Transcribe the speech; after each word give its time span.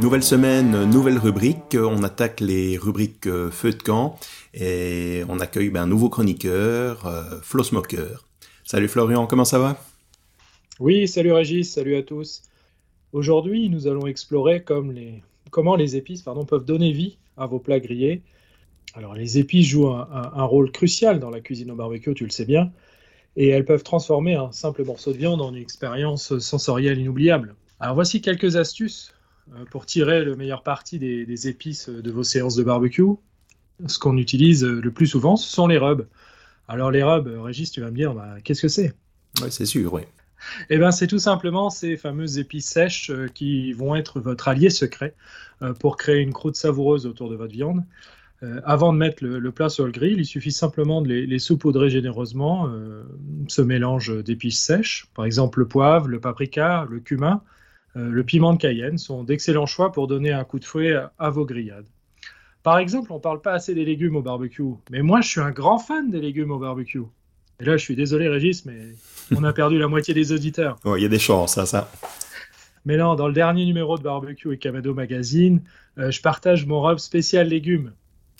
Nouvelle 0.00 0.22
semaine, 0.22 0.84
nouvelle 0.90 1.18
rubrique. 1.18 1.76
On 1.76 2.02
attaque 2.02 2.40
les 2.40 2.76
rubriques 2.76 3.26
euh, 3.26 3.50
feu 3.50 3.70
de 3.70 3.82
camp 3.82 4.18
et 4.54 5.22
on 5.28 5.38
accueille 5.38 5.68
ben, 5.68 5.82
un 5.82 5.86
nouveau 5.86 6.08
chroniqueur, 6.08 7.06
euh, 7.06 7.40
Flo 7.42 7.62
Smoker. 7.62 8.24
Salut 8.64 8.88
Florian, 8.88 9.26
comment 9.26 9.44
ça 9.44 9.58
va? 9.58 9.76
Oui, 10.80 11.06
salut 11.06 11.32
Régis, 11.32 11.72
salut 11.72 11.94
à 11.94 12.02
tous. 12.02 12.42
Aujourd'hui, 13.12 13.68
nous 13.68 13.86
allons 13.86 14.06
explorer 14.06 14.64
comment 14.64 15.76
les 15.76 15.96
épices 15.96 16.22
peuvent 16.22 16.64
donner 16.64 16.92
vie 16.92 17.18
à 17.36 17.46
vos 17.46 17.58
plats 17.60 17.80
grillés. 17.80 18.22
Alors, 18.94 19.14
les 19.14 19.38
épices 19.38 19.66
jouent 19.66 19.90
un, 19.90 20.08
un 20.10 20.44
rôle 20.44 20.72
crucial 20.72 21.20
dans 21.20 21.30
la 21.30 21.40
cuisine 21.40 21.70
au 21.70 21.76
barbecue, 21.76 22.14
tu 22.14 22.24
le 22.24 22.30
sais 22.30 22.46
bien, 22.46 22.72
et 23.36 23.48
elles 23.48 23.64
peuvent 23.64 23.84
transformer 23.84 24.34
un 24.34 24.50
simple 24.52 24.84
morceau 24.84 25.12
de 25.12 25.18
viande 25.18 25.40
en 25.40 25.50
une 25.54 25.62
expérience 25.62 26.38
sensorielle 26.38 26.98
inoubliable. 26.98 27.54
Alors, 27.78 27.94
voici 27.94 28.20
quelques 28.20 28.56
astuces 28.56 29.12
pour 29.70 29.86
tirer 29.86 30.24
le 30.24 30.36
meilleur 30.36 30.62
parti 30.62 30.98
des, 30.98 31.48
épices 31.48 31.88
de 31.88 32.10
vos 32.10 32.22
séances 32.22 32.56
de 32.56 32.62
barbecue, 32.62 33.02
ce 33.86 33.98
qu'on 33.98 34.16
utilise 34.16 34.64
le 34.64 34.90
plus 34.90 35.06
souvent, 35.06 35.36
ce 35.36 35.50
sont 35.50 35.66
les 35.66 35.78
rubs. 35.78 36.06
Alors 36.68 36.90
les 36.90 37.02
rubs, 37.02 37.28
Régis, 37.42 37.70
tu 37.70 37.80
vas 37.80 37.90
me 37.90 37.96
dire, 37.96 38.14
bah, 38.14 38.36
qu'est-ce 38.44 38.62
que 38.62 38.68
c'est? 38.68 38.94
Oui, 39.42 39.50
c'est 39.50 39.66
sûr, 39.66 39.92
oui. 39.92 40.02
Eh 40.70 40.78
bien, 40.78 40.90
c'est 40.90 41.06
tout 41.06 41.18
simplement 41.18 41.70
ces 41.70 41.96
fameuses 41.96 42.38
épices 42.38 42.66
sèches 42.66 43.10
euh, 43.10 43.28
qui 43.28 43.72
vont 43.72 43.94
être 43.94 44.20
votre 44.20 44.48
allié 44.48 44.70
secret 44.70 45.14
euh, 45.62 45.72
pour 45.72 45.96
créer 45.96 46.18
une 46.18 46.32
croûte 46.32 46.56
savoureuse 46.56 47.06
autour 47.06 47.30
de 47.30 47.36
votre 47.36 47.52
viande. 47.52 47.84
avant 48.64 48.92
de 48.92 48.98
mettre 48.98 49.24
le, 49.24 49.52
plat 49.52 49.68
sur 49.68 49.86
le 49.86 49.92
grill, 49.92 50.18
il 50.18 50.26
suffit 50.26 50.50
simplement 50.50 51.00
de 51.00 51.08
les, 51.08 51.38
saupoudrer 51.38 51.90
généreusement, 51.90 52.68
ce 53.46 53.62
mélange 53.62 54.24
d'épices 54.24 54.60
sèches, 54.60 55.06
par 55.14 55.24
exemple 55.24 55.60
le 55.60 55.68
poivre, 55.68 56.08
le 56.08 56.18
paprika, 56.18 56.84
le 56.90 56.98
cumin, 56.98 57.40
euh, 57.40 57.61
le 57.94 58.24
piment 58.24 58.54
de 58.54 58.58
Cayenne 58.58 58.98
sont 58.98 59.22
d'excellents 59.24 59.66
choix 59.66 59.92
pour 59.92 60.06
donner 60.06 60.32
un 60.32 60.44
coup 60.44 60.58
de 60.58 60.64
fouet 60.64 60.94
à, 61.18 61.30
vos 61.30 61.44
grillades. 61.44 61.86
Par 62.62 62.78
exemple, 62.78 63.12
on 63.12 63.16
ne 63.16 63.20
parle 63.20 63.40
pas 63.40 63.52
assez 63.52 63.74
des 63.74 63.84
légumes 63.84 64.16
au 64.16 64.22
barbecue, 64.22 64.62
mais 64.90 65.02
moi 65.02 65.20
je 65.20 65.28
suis 65.28 65.40
un 65.40 65.50
grand 65.50 65.78
fan 65.78 66.10
des 66.10 66.20
légumes 66.20 66.52
au 66.52 66.58
barbecue. 66.58 67.02
Et 67.60 67.64
là, 67.64 67.76
je 67.76 67.84
suis 67.84 67.94
désolé, 67.94 68.28
Régis, 68.28 68.64
mais 68.64 68.94
on 69.36 69.44
a 69.44 69.52
perdu 69.52 69.78
la 69.78 69.88
moitié 69.88 70.14
des 70.14 70.32
auditeurs. 70.32 70.78
Il 70.84 71.02
y 71.02 71.04
a 71.04 71.08
des 71.08 71.18
chances, 71.18 71.54
ça, 71.54 71.66
ça. 71.66 71.90
Mais 72.84 72.96
non, 72.96 73.14
dans 73.14 73.28
le 73.28 73.32
dernier 73.32 73.64
numéro 73.64 73.96
de 73.96 74.02
Barbecue 74.02 74.52
et 74.52 74.58
Camado 74.58 74.92
Magazine, 74.94 75.62
euh, 75.98 76.10
je 76.10 76.20
partage 76.20 76.66
mon 76.66 76.80
robe 76.80 76.98
spécial 76.98 77.48
légumes. 77.48 77.92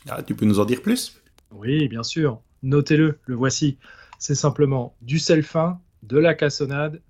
Ah, 0.08 0.22
tu 0.22 0.34
peux 0.34 0.46
nous 0.46 0.58
en 0.58 0.64
dire 0.64 0.82
plus? 0.82 1.22
Oui, 1.52 1.86
bien 1.88 2.02
sûr. 2.02 2.40
Notez-le, 2.62 3.18
le 3.26 3.34
voici. 3.34 3.78
C'est 4.18 4.34
simplement 4.34 4.96
du 5.00 5.18
sel 5.18 5.42
fin, 5.44 5.80
de 6.02 6.18
la 6.18 6.34
cassonade, 6.34 7.00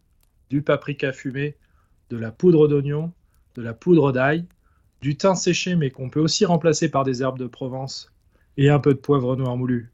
du 0.51 0.61
paprika 0.61 1.13
fumé, 1.13 1.57
de 2.13 2.19
la 2.19 2.31
poudre 2.31 2.69
d'oignon, 2.69 3.11
de 3.57 3.63
la 3.63 3.73
poudre 3.73 4.13
d'ail, 4.13 4.45
du 5.01 5.17
thym 5.17 5.35
séché 5.35 5.77
mais 5.77 5.91
qu'on 5.91 6.11
peut 6.11 6.21
aussi 6.21 6.45
remplacer 6.45 6.91
par 6.91 7.05
des 7.05 7.23
herbes 7.23 7.39
de 7.39 7.47
Provence 7.47 8.13
et 8.59 8.69
un 8.69 8.79
peu 8.79 8.93
de 8.93 8.99
poivre 8.99 9.35
noir 9.35 9.57
moulu. 9.57 9.91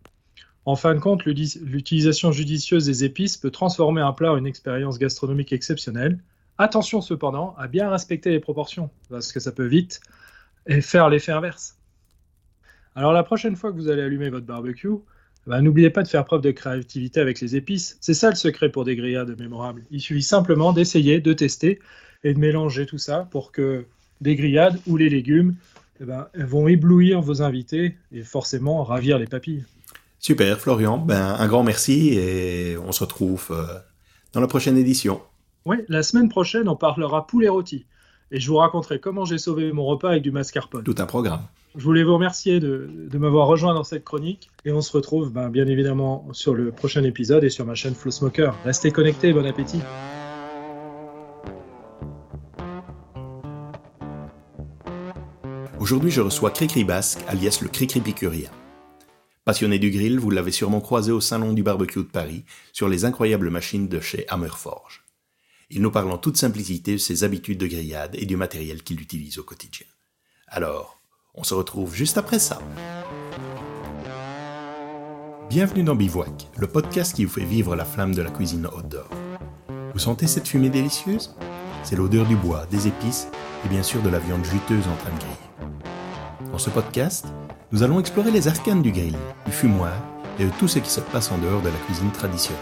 En 0.64 0.74
fin 0.74 0.94
de 0.94 0.98
compte, 0.98 1.24
l'utilisation 1.24 2.32
judicieuse 2.32 2.86
des 2.86 3.04
épices 3.04 3.36
peut 3.36 3.52
transformer 3.52 4.00
un 4.00 4.12
plat 4.12 4.32
en 4.32 4.36
une 4.36 4.48
expérience 4.48 4.98
gastronomique 4.98 5.52
exceptionnelle. 5.52 6.18
Attention 6.58 7.00
cependant 7.00 7.54
à 7.56 7.68
bien 7.68 7.88
respecter 7.88 8.30
les 8.30 8.40
proportions, 8.40 8.90
parce 9.08 9.32
que 9.32 9.38
ça 9.38 9.52
peut 9.52 9.66
vite 9.66 10.00
faire 10.80 11.08
l'effet 11.08 11.32
inverse. 11.32 11.78
Alors 12.96 13.12
la 13.12 13.22
prochaine 13.22 13.54
fois 13.54 13.70
que 13.70 13.76
vous 13.76 13.88
allez 13.88 14.02
allumer 14.02 14.28
votre 14.28 14.44
barbecue, 14.44 14.90
bah, 15.46 15.62
n'oubliez 15.62 15.90
pas 15.90 16.02
de 16.02 16.08
faire 16.08 16.24
preuve 16.24 16.42
de 16.42 16.50
créativité 16.50 17.20
avec 17.20 17.40
les 17.40 17.54
épices. 17.54 17.96
C'est 18.00 18.12
ça 18.12 18.28
le 18.28 18.34
secret 18.34 18.70
pour 18.70 18.84
des 18.84 18.96
grillades 18.96 19.38
mémorables. 19.38 19.84
Il 19.92 20.00
suffit 20.00 20.22
simplement 20.22 20.72
d'essayer, 20.72 21.20
de 21.20 21.32
tester 21.32 21.78
et 22.24 22.34
de 22.34 22.38
mélanger 22.38 22.86
tout 22.86 22.98
ça 22.98 23.28
pour 23.30 23.52
que 23.52 23.86
des 24.20 24.34
grillades 24.34 24.78
ou 24.86 24.96
les 24.96 25.08
légumes 25.08 25.54
eh 26.00 26.04
ben, 26.04 26.28
vont 26.34 26.68
éblouir 26.68 27.20
vos 27.20 27.42
invités 27.42 27.96
et 28.12 28.22
forcément 28.22 28.82
ravir 28.84 29.18
les 29.18 29.26
papilles. 29.26 29.64
Super, 30.18 30.58
Florian. 30.58 30.98
Ben, 30.98 31.36
un 31.38 31.46
grand 31.46 31.62
merci 31.62 32.10
et 32.14 32.76
on 32.76 32.92
se 32.92 33.00
retrouve 33.00 33.48
euh, 33.50 33.66
dans 34.32 34.40
la 34.40 34.48
prochaine 34.48 34.76
édition. 34.76 35.20
Oui, 35.64 35.76
la 35.88 36.02
semaine 36.02 36.28
prochaine, 36.28 36.68
on 36.68 36.76
parlera 36.76 37.26
poulet 37.26 37.48
rôti 37.48 37.86
et 38.30 38.40
je 38.40 38.48
vous 38.48 38.56
raconterai 38.56 39.00
comment 39.00 39.24
j'ai 39.24 39.38
sauvé 39.38 39.72
mon 39.72 39.84
repas 39.84 40.10
avec 40.10 40.22
du 40.22 40.30
mascarpone. 40.30 40.84
Tout 40.84 40.94
un 40.98 41.06
programme. 41.06 41.42
Je 41.76 41.84
voulais 41.84 42.02
vous 42.02 42.14
remercier 42.14 42.60
de, 42.60 43.08
m'avoir 43.14 43.46
rejoint 43.46 43.74
dans 43.74 43.84
cette 43.84 44.04
chronique 44.04 44.50
et 44.64 44.72
on 44.72 44.80
se 44.80 44.92
retrouve 44.92 45.32
ben, 45.32 45.48
bien 45.50 45.66
évidemment 45.66 46.26
sur 46.32 46.54
le 46.54 46.72
prochain 46.72 47.04
épisode 47.04 47.44
et 47.44 47.50
sur 47.50 47.64
ma 47.64 47.74
chaîne 47.74 47.94
Flow 47.94 48.10
Smoker. 48.10 48.54
Restez 48.64 48.90
connectés, 48.90 49.32
bon 49.32 49.46
appétit. 49.46 49.80
Aujourd'hui, 55.80 56.10
je 56.10 56.20
reçois 56.20 56.50
Cricri 56.50 56.82
Basque, 56.82 57.20
alias 57.28 57.60
le 57.62 57.68
Cricri 57.68 58.00
Picurien. 58.00 58.50
Passionné 59.44 59.78
du 59.78 59.90
grill, 59.90 60.18
vous 60.18 60.30
l'avez 60.30 60.50
sûrement 60.50 60.80
croisé 60.80 61.12
au 61.12 61.20
Salon 61.20 61.52
du 61.52 61.62
Barbecue 61.62 62.00
de 62.00 62.02
Paris 62.02 62.44
sur 62.72 62.88
les 62.88 63.04
incroyables 63.04 63.48
machines 63.48 63.86
de 63.86 64.00
chez 64.00 64.26
Hammerforge. 64.28 65.04
Il 65.70 65.80
nous 65.80 65.92
parle 65.92 66.10
en 66.10 66.18
toute 66.18 66.36
simplicité 66.36 66.92
de 66.92 66.98
ses 66.98 67.22
habitudes 67.22 67.58
de 67.58 67.68
grillade 67.68 68.16
et 68.18 68.26
du 68.26 68.36
matériel 68.36 68.82
qu'il 68.82 69.00
utilise 69.00 69.38
au 69.38 69.44
quotidien. 69.44 69.86
Alors, 70.48 70.98
on 71.34 71.44
se 71.44 71.54
retrouve 71.54 71.94
juste 71.94 72.18
après 72.18 72.40
ça. 72.40 72.60
Bienvenue 75.48 75.84
dans 75.84 75.94
Bivouac, 75.94 76.48
le 76.56 76.66
podcast 76.66 77.14
qui 77.14 77.24
vous 77.24 77.32
fait 77.32 77.44
vivre 77.44 77.76
la 77.76 77.84
flamme 77.84 78.16
de 78.16 78.22
la 78.22 78.30
cuisine 78.30 78.66
outdoor. 78.66 79.08
Vous 79.92 80.00
sentez 80.00 80.26
cette 80.26 80.48
fumée 80.48 80.70
délicieuse? 80.70 81.36
C'est 81.88 81.96
l'odeur 81.96 82.26
du 82.26 82.36
bois, 82.36 82.66
des 82.70 82.86
épices 82.86 83.28
et 83.64 83.68
bien 83.70 83.82
sûr 83.82 84.02
de 84.02 84.10
la 84.10 84.18
viande 84.18 84.44
juteuse 84.44 84.86
en 84.88 84.96
train 84.96 85.10
de 85.10 85.20
griller. 85.20 86.52
Dans 86.52 86.58
ce 86.58 86.68
podcast, 86.68 87.24
nous 87.72 87.82
allons 87.82 87.98
explorer 87.98 88.30
les 88.30 88.46
arcanes 88.46 88.82
du 88.82 88.92
grill, 88.92 89.16
du 89.46 89.52
fumoir 89.52 89.94
et 90.38 90.44
de 90.44 90.50
tout 90.58 90.68
ce 90.68 90.80
qui 90.80 90.90
se 90.90 91.00
passe 91.00 91.32
en 91.32 91.38
dehors 91.38 91.62
de 91.62 91.68
la 91.68 91.78
cuisine 91.86 92.10
traditionnelle. 92.10 92.60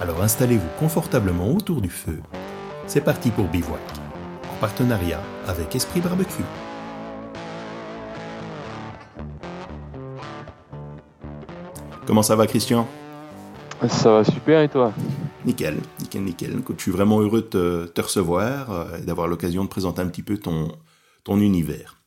Alors 0.00 0.22
installez-vous 0.22 0.68
confortablement 0.78 1.52
autour 1.52 1.80
du 1.80 1.90
feu. 1.90 2.20
C'est 2.86 3.00
parti 3.00 3.30
pour 3.30 3.48
Bivouac, 3.48 3.80
en 4.52 4.60
partenariat 4.60 5.20
avec 5.48 5.74
Esprit 5.74 6.00
Barbecue. 6.00 6.44
Comment 12.06 12.22
ça 12.22 12.36
va 12.36 12.46
Christian? 12.46 12.86
Ça 13.88 14.12
va 14.12 14.22
super 14.22 14.60
et 14.60 14.68
toi? 14.68 14.92
Nickel, 15.44 15.80
nickel, 16.20 16.56
nickel. 16.56 16.74
je 16.76 16.82
suis 16.82 16.90
vraiment 16.90 17.20
heureux 17.20 17.42
de 17.42 17.86
te, 17.86 18.00
recevoir 18.00 18.70
euh, 18.70 18.98
et 18.98 19.02
d'avoir 19.02 19.28
l'occasion 19.28 19.64
de 19.64 19.68
présenter 19.68 20.00
un 20.02 20.08
petit 20.08 20.22
peu 20.22 20.38
ton, 20.38 20.68
univers. 21.28 22.02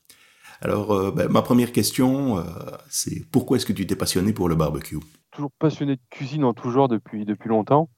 Alors, 0.62 0.92
euh, 0.92 1.12
ben, 1.12 1.30
ma 1.30 1.42
première 1.42 1.72
question, 1.72 2.38
euh, 2.38 2.44
c'est 2.90 3.26
pourquoi 3.32 3.58
est-ce 3.58 3.66
que 3.66 3.74
tu 3.74 3.86
t'es 3.88 3.96
passionné 3.96 4.34
pour 4.34 4.50
le 4.50 4.56
barbecue? 4.56 5.00
Toujours 5.32 5.52
passionné 5.60 5.96
de 5.96 6.02
cuisine 6.10 6.44
en 6.44 6.54
tout 6.54 6.72
genre 6.72 6.88
depuis, 6.88 7.26
depuis 7.26 7.50
longtemps. 7.50 7.90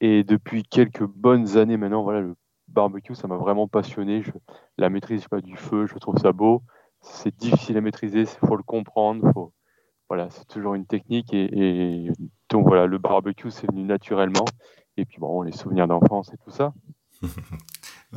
Et 0.00 0.24
depuis 0.24 0.62
quelques 0.62 1.04
bonnes 1.04 1.56
années 1.56 1.76
maintenant, 1.76 2.02
voilà, 2.02 2.20
le 2.20 2.34
barbecue, 2.68 3.14
ça 3.14 3.28
m'a 3.28 3.36
vraiment 3.36 3.68
passionné. 3.68 4.22
Je, 4.22 4.30
la 4.76 4.90
maîtrise 4.90 5.26
pas, 5.28 5.40
du 5.40 5.56
feu, 5.56 5.86
je 5.86 5.98
trouve 5.98 6.18
ça 6.18 6.32
beau. 6.32 6.62
C'est 7.00 7.34
difficile 7.36 7.76
à 7.76 7.80
maîtriser, 7.80 8.20
il 8.20 8.48
faut 8.48 8.56
le 8.56 8.62
comprendre. 8.62 9.52
Voilà, 10.08 10.28
c'est 10.30 10.46
toujours 10.46 10.74
une 10.74 10.86
technique. 10.86 11.32
Et, 11.32 12.10
donc 12.48 12.66
voilà, 12.66 12.86
le 12.86 12.98
barbecue, 12.98 13.50
c'est 13.50 13.68
venu 13.70 13.82
naturellement. 13.82 14.44
Et 14.96 15.04
puis 15.04 15.18
bon, 15.18 15.42
les 15.42 15.52
souvenirs 15.52 15.86
d'enfance 15.86 16.32
et 16.32 16.36
tout 16.44 16.50
ça. 16.50 16.72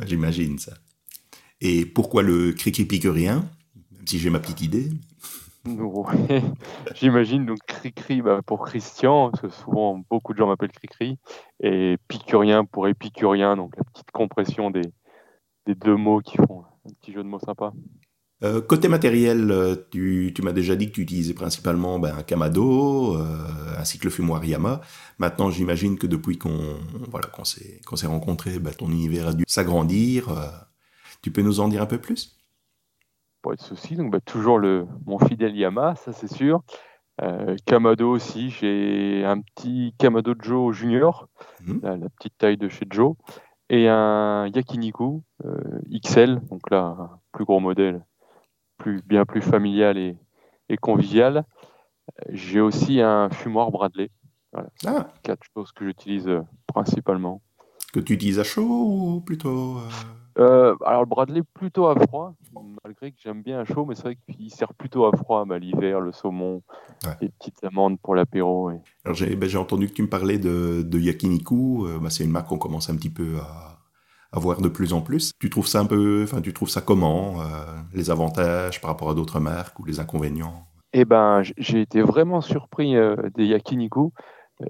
J'imagine 0.05 0.59
ça. 0.59 0.73
Et 1.61 1.85
pourquoi 1.85 2.23
le 2.23 2.53
criqui 2.53 2.87
rien 3.09 3.43
si 4.05 4.17
j'ai 4.17 4.29
ma 4.29 4.39
petite 4.39 4.61
idée? 4.61 4.89
J'imagine 6.95 7.45
donc 7.45 7.59
Cricri 7.67 8.21
bah, 8.21 8.41
pour 8.45 8.65
Christian, 8.65 9.29
parce 9.29 9.41
que 9.41 9.49
souvent 9.49 10.01
beaucoup 10.09 10.33
de 10.33 10.37
gens 10.37 10.47
m'appellent 10.47 10.71
Cricri, 10.71 11.17
et 11.61 11.97
Picurien 12.07 12.65
pour 12.65 12.87
épicurien, 12.87 13.55
donc 13.55 13.75
la 13.77 13.83
petite 13.83 14.11
compression 14.11 14.71
des, 14.71 14.81
des 15.65 15.75
deux 15.75 15.95
mots 15.95 16.21
qui 16.21 16.37
font 16.37 16.63
un 16.87 16.93
petit 16.99 17.11
jeu 17.11 17.23
de 17.23 17.27
mots 17.27 17.39
sympa. 17.39 17.73
Euh, 18.41 18.61
côté 18.61 18.87
matériel, 18.87 19.51
euh, 19.51 19.75
tu, 19.91 20.31
tu 20.33 20.41
m'as 20.41 20.53
déjà 20.53 20.77
dit 20.77 20.87
que 20.87 20.93
tu 20.93 21.01
utilisais 21.01 21.33
principalement 21.33 21.99
ben, 21.99 22.15
un 22.17 22.23
Kamado, 22.23 23.17
euh, 23.17 23.25
ainsi 23.77 23.99
que 23.99 24.05
le 24.05 24.11
fumoir 24.11 24.43
Yama. 24.45 24.79
Maintenant, 25.17 25.49
j'imagine 25.49 25.97
que 25.97 26.07
depuis 26.07 26.37
qu'on 26.37 26.77
voilà, 27.09 27.27
qu'on 27.27 27.43
s'est 27.43 28.07
rencontrés, 28.07 28.59
ben, 28.59 28.73
ton 28.73 28.87
univers 28.87 29.27
a 29.27 29.33
dû 29.33 29.43
s'agrandir. 29.45 30.29
tu 31.21 31.31
peux 31.31 31.41
nous 31.41 31.59
en 31.59 31.67
dire 31.67 31.81
un 31.81 31.85
peu 31.85 31.97
plus? 31.97 32.37
Pas 33.41 33.55
de 33.55 33.61
souci. 33.61 33.97
Donc, 33.97 34.11
bah, 34.11 34.21
toujours 34.21 34.57
le, 34.57 34.87
mon 35.05 35.19
fidèle 35.19 35.55
Yamaha, 35.55 35.95
ça 35.95 36.13
c'est 36.13 36.31
sûr. 36.31 36.61
Kamado 37.65 38.09
aussi, 38.09 38.49
j'ai 38.49 39.25
un 39.25 39.41
petit 39.41 39.93
Kamado 39.97 40.33
Joe 40.41 40.73
Junior, 40.73 41.27
mhm. 41.65 41.81
la, 41.83 42.09
petite 42.17 42.37
taille 42.37 42.55
de 42.55 42.69
chez 42.69 42.85
Joe, 42.89 43.15
et 43.69 43.89
un 43.89 44.47
Yakiniku 44.47 45.21
XL, 45.91 46.39
donc 46.49 46.71
là, 46.71 46.95
un 46.97 47.19
plus 47.33 47.43
gros 47.43 47.59
modèle, 47.59 48.05
plus, 48.79 49.01
bien 49.05 49.25
plus 49.25 49.41
familial 49.41 49.97
et, 49.97 50.17
convivial. 50.81 51.45
J'ai 52.29 52.61
aussi 52.61 53.01
un 53.01 53.29
fumoir 53.29 53.71
Bradley. 53.71 54.09
Voilà. 54.51 54.69
Ah. 54.85 55.07
Quatre 55.23 55.45
choses 55.53 55.71
que 55.71 55.85
j'utilise 55.85 56.27
euh, 56.27 56.41
principalement. 56.65 57.41
Que 57.93 57.99
tu 57.99 58.13
utilises 58.13 58.39
à 58.39 58.43
chaud 58.43 58.63
ou 58.63 59.21
plutôt 59.21 59.77
euh, 60.39 60.75
Alors 60.85 61.01
le 61.01 61.07
Bradley 61.07 61.41
plutôt 61.53 61.87
à 61.87 61.95
froid, 61.95 62.33
malgré 62.83 63.11
que 63.11 63.17
j'aime 63.23 63.41
bien 63.41 63.59
à 63.59 63.65
chaud, 63.65 63.85
mais 63.85 63.95
c'est 63.95 64.03
vrai 64.03 64.17
qu'il 64.31 64.51
sert 64.51 64.73
plutôt 64.73 65.05
à 65.05 65.15
froid 65.15 65.43
bah, 65.45 65.59
l'hiver, 65.59 65.99
le 65.99 66.11
saumon, 66.11 66.61
les 67.21 67.29
petites 67.29 67.63
amandes 67.63 67.99
pour 67.99 68.15
l'apéro. 68.15 68.69
Alors 69.03 69.17
ben, 69.37 69.49
j'ai 69.49 69.57
entendu 69.57 69.87
que 69.87 69.93
tu 69.93 70.03
me 70.03 70.09
parlais 70.09 70.37
de, 70.37 70.81
de 70.83 70.99
Yakiniku, 70.99 71.85
euh, 71.85 71.99
bah, 71.99 72.09
c'est 72.09 72.23
une 72.23 72.31
marque 72.31 72.47
qu'on 72.47 72.57
commence 72.57 72.89
un 72.89 72.95
petit 72.95 73.09
peu 73.09 73.37
à, 73.37 73.78
à, 74.31 74.39
voir 74.39 74.61
de 74.61 74.69
plus 74.69 74.93
en 74.93 75.01
plus. 75.01 75.31
Tu 75.39 75.49
trouves 75.49 75.67
ça 75.67 75.79
un 75.79 75.85
peu, 75.85 76.23
enfin 76.23 76.41
tu 76.41 76.53
trouves 76.53 76.69
ça 76.69 76.81
comment, 76.81 77.41
euh, 77.41 77.45
les 77.93 78.09
avantages 78.09 78.81
par 78.81 78.91
rapport 78.91 79.09
à 79.09 79.13
d'autres 79.13 79.39
marques 79.39 79.79
ou 79.79 79.85
les 79.85 79.99
inconvénients? 79.99 80.65
Eh 80.93 81.05
ben 81.05 81.41
j'ai 81.57 81.81
été 81.81 82.01
vraiment 82.01 82.41
surpris 82.41 82.95
des 83.35 83.45
Yakiniku. 83.45 84.11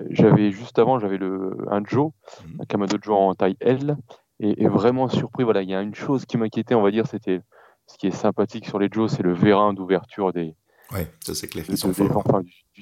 J'avais 0.09 0.51
juste 0.51 0.77
avant, 0.77 0.99
j'avais 0.99 1.17
le 1.17 1.57
un 1.71 1.81
Joe, 1.83 2.11
mmh. 2.11 2.61
un 2.61 2.65
Kamado 2.65 2.97
Joe 3.01 3.17
en 3.17 3.33
taille 3.33 3.57
L, 3.59 3.97
et, 4.39 4.67
vraiment 4.67 5.07
surpris. 5.07 5.43
Voilà, 5.43 5.61
il 5.61 5.69
y 5.69 5.75
a 5.75 5.81
une 5.81 5.95
chose 5.95 6.25
qui 6.25 6.37
m'inquiétait, 6.37 6.75
on 6.75 6.81
va 6.81 6.91
dire, 6.91 7.07
c'était 7.07 7.41
ce 7.87 7.97
qui 7.97 8.07
est 8.07 8.11
sympathique 8.11 8.65
sur 8.65 8.79
les 8.79 8.87
Joe, 8.91 9.11
c'est 9.11 9.23
le 9.23 9.33
vérin 9.33 9.73
d'ouverture 9.73 10.31
des. 10.31 10.55
Ouais, 10.91 11.07
ça 11.21 11.35
c'est 11.35 11.47
clair. 11.47 11.65
sont 11.77 11.91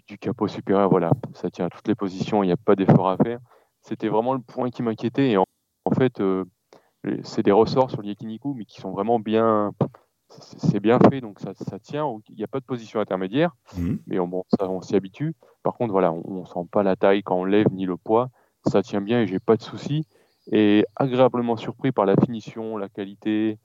du, 0.07 0.17
capot 0.17 0.47
supérieur, 0.47 0.89
voilà, 0.89 1.11
ça 1.33 1.49
tient 1.49 1.65
à 1.65 1.69
toutes 1.69 1.87
les 1.87 1.95
positions, 1.95 2.43
il 2.43 2.47
n'y 2.47 2.53
a 2.53 2.57
pas 2.57 2.75
d'effort 2.75 3.09
à 3.09 3.17
faire. 3.17 3.39
C'était 3.81 4.07
vraiment 4.07 4.33
le 4.33 4.39
point 4.39 4.69
qui 4.69 4.83
m'inquiétait. 4.83 5.31
Et 5.31 5.37
en, 5.37 5.45
fait, 5.97 6.19
euh, 6.19 6.45
c'est 7.23 7.43
des 7.43 7.51
ressorts 7.51 7.91
sur 7.91 8.01
le 8.01 8.07
Yakiniku, 8.07 8.53
mais 8.53 8.65
qui 8.65 8.81
sont 8.81 8.91
vraiment 8.91 9.19
bien. 9.19 9.73
C'est 10.29 10.81
bien 10.81 10.99
fait, 10.99 11.21
donc 11.21 11.39
ça, 11.39 11.53
ça 11.53 11.79
tient. 11.79 12.05
Il 12.29 12.35
n'y 12.35 12.43
a 12.43 12.47
pas 12.47 12.59
de 12.59 12.65
position 12.65 12.99
intermédiaire, 12.99 13.55
mmh. 13.77 13.95
mais 14.07 14.19
on, 14.19 14.27
bon, 14.27 14.43
ça, 14.59 14.69
on 14.69 14.81
s'y 14.81 14.95
habitue. 14.95 15.35
Par 15.63 15.75
contre, 15.75 15.93
voilà, 15.93 16.11
on 16.11 16.41
ne 16.41 16.45
sent 16.45 16.67
pas 16.69 16.83
la 16.83 16.97
taille 16.97 17.23
quand 17.23 17.37
on 17.37 17.45
lève 17.45 17.67
ni 17.71 17.85
le 17.85 17.95
poids. 17.95 18.29
Ça 18.65 18.81
tient 18.81 18.99
bien 18.99 19.21
et 19.21 19.27
j'ai 19.27 19.39
pas 19.39 19.55
de 19.55 19.61
soucis 19.61 20.05
et 20.51 20.85
agréablement 20.95 21.55
surpris 21.55 21.91
par 21.91 22.05
la 22.05 22.15
finition, 22.17 22.77
la 22.77 22.89
qualité, 22.89 23.57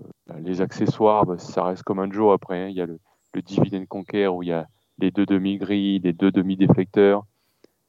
euh, 0.00 0.40
les 0.40 0.60
accessoires. 0.60 1.24
Bah, 1.24 1.38
ça 1.38 1.64
reste 1.64 1.82
comme 1.84 2.00
un 2.00 2.10
Joe 2.10 2.34
après. 2.34 2.64
Hein. 2.64 2.68
Il 2.68 2.76
y 2.76 2.82
a 2.82 2.86
le, 2.86 3.00
le 3.32 3.42
Dividend 3.42 3.86
Conquer 3.86 4.28
où 4.28 4.42
il 4.42 4.50
y 4.50 4.52
a 4.52 4.66
les 4.98 5.10
deux 5.10 5.26
demi-grilles, 5.26 6.00
les 6.00 6.12
deux 6.12 6.30
demi-déflecteurs. 6.30 7.24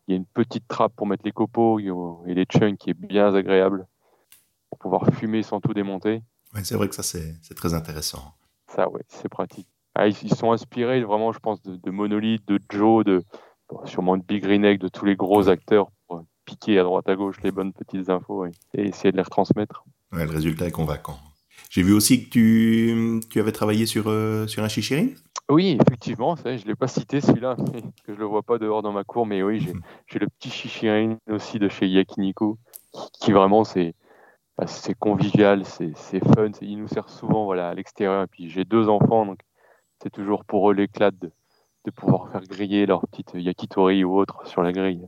Il 0.07 0.11
y 0.11 0.13
a 0.13 0.17
une 0.17 0.25
petite 0.25 0.67
trappe 0.67 0.93
pour 0.95 1.07
mettre 1.07 1.23
les 1.25 1.31
copeaux 1.31 1.79
et 1.79 2.33
les 2.33 2.45
chunks 2.45 2.77
qui 2.77 2.91
est 2.91 2.93
bien 2.93 3.33
agréable 3.33 3.87
pouvoir 4.85 5.11
fumer 5.15 5.41
sans 5.41 5.59
tout 5.59 5.73
démonter. 5.73 6.21
Ouais, 6.53 6.63
c'est 6.63 6.75
vrai 6.75 6.87
que 6.87 6.93
ça, 6.93 7.01
c'est 7.01 7.55
très 7.55 7.73
intéressant. 7.73 8.35
Ça, 8.67 8.87
ouais, 8.87 9.01
c'est 9.07 9.29
pratique. 9.29 9.67
Ah, 9.95 10.07
ils, 10.07 10.35
sont 10.35 10.51
inspirés 10.51 11.01
vraiment, 11.01 11.31
je 11.31 11.39
pense, 11.39 11.59
de, 11.63 11.75
de 11.75 11.89
Monolith, 11.89 12.47
de 12.47 12.59
Joe, 12.69 13.03
de, 13.03 13.23
sûrement 13.85 14.15
de 14.15 14.21
Big 14.21 14.43
Green 14.43 14.61
de 14.77 14.87
tous 14.87 15.05
les 15.05 15.15
gros 15.15 15.49
acteurs 15.49 15.87
pour 16.05 16.23
piquer 16.45 16.77
à 16.77 16.83
droite 16.83 17.09
à 17.09 17.15
gauche 17.15 17.37
les 17.43 17.49
bonnes 17.49 17.73
petites 17.73 18.11
infos 18.11 18.45
et, 18.45 18.51
essayer 18.75 19.11
de 19.11 19.17
les 19.17 19.23
retransmettre. 19.23 19.85
Ouais, 20.11 20.23
le 20.23 20.31
résultat 20.31 20.67
est 20.67 20.71
convaincant. 20.71 21.17
J'ai 21.71 21.81
vu 21.81 21.93
aussi 21.93 22.25
que 22.25 22.29
tu, 22.29 23.21
tu 23.31 23.39
avais 23.39 23.51
travaillé 23.51 23.87
sur, 23.87 24.03
euh, 24.07 24.45
sur 24.45 24.63
un 24.63 24.67
chichirin 24.67 25.07
Oui, 25.49 25.79
effectivement, 25.81 26.35
je 26.35 26.47
ne 26.47 26.57
l'ai 26.57 26.75
pas 26.75 26.87
cité 26.87 27.21
celui-là, 27.21 27.55
parce 27.55 27.71
que 27.71 27.81
je 28.09 28.11
ne 28.11 28.17
le 28.17 28.25
vois 28.25 28.43
pas 28.43 28.59
dehors 28.59 28.83
dans 28.83 28.91
ma 28.91 29.03
cour, 29.03 29.25
mais 29.25 29.41
oui, 29.41 29.67
j'ai 30.05 30.19
le 30.19 30.27
petit 30.27 30.51
chichirin 30.51 31.17
aussi 31.27 31.57
de 31.57 31.69
chez 31.69 31.87
Yakiniku, 31.87 32.59
qui, 33.19 33.31
vraiment, 33.31 33.63
c'est 33.63 33.95
bah, 34.57 34.67
c'est 34.67 34.93
convivial, 34.93 35.63
c'est 35.65 36.23
fun, 36.33 36.51
il 36.61 36.77
nous 36.77 36.87
sert 36.87 37.09
souvent 37.09 37.45
voilà, 37.45 37.69
à 37.69 37.73
l'extérieur, 37.73 38.23
et 38.23 38.27
puis 38.27 38.49
j'ai 38.49 38.63
deux 38.63 38.87
enfants, 38.87 39.25
donc 39.25 39.39
c'est 40.01 40.09
toujours 40.09 40.45
pour 40.45 40.71
eux 40.71 40.73
l'éclat 40.73 41.11
de, 41.11 41.31
pouvoir 41.95 42.31
faire 42.31 42.41
griller 42.41 42.87
leur 42.87 43.07
petite 43.07 43.33
yakitori 43.35 44.03
ou 44.03 44.17
autre 44.17 44.47
sur 44.47 44.63
la 44.63 44.71
grille. 44.71 45.07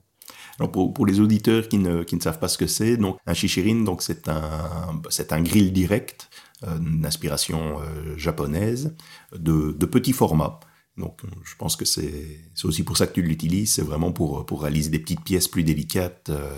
Alors 0.59 0.71
pour, 0.71 1.05
les 1.07 1.19
auditeurs 1.19 1.67
qui 1.67 1.79
ne, 1.79 2.03
savent 2.19 2.39
pas 2.39 2.47
ce 2.47 2.57
que 2.57 2.67
c'est, 2.67 2.99
un 3.25 3.33
shishirin, 3.33 3.83
c'est 3.99 4.27
un, 4.27 5.41
grill 5.41 5.73
direct, 5.73 6.29
euh, 6.63 6.77
d'inspiration 6.79 7.77
japonaise, 8.15 8.95
de, 9.33 9.71
de 9.71 9.85
petit 9.87 10.13
format. 10.13 10.59
Donc 10.97 11.21
je 11.43 11.55
pense 11.55 11.75
que 11.75 11.85
c'est, 11.85 12.41
aussi 12.63 12.83
pour 12.83 12.97
ça 12.97 13.07
que 13.07 13.13
tu 13.13 13.21
l'utilises, 13.21 13.73
c'est 13.73 13.83
vraiment 13.83 14.11
pour, 14.11 14.45
pour 14.45 14.63
réaliser 14.63 14.89
des 14.89 14.99
petites 14.99 15.23
pièces 15.23 15.47
plus 15.47 15.63
délicates. 15.63 16.29
Euh, 16.29 16.51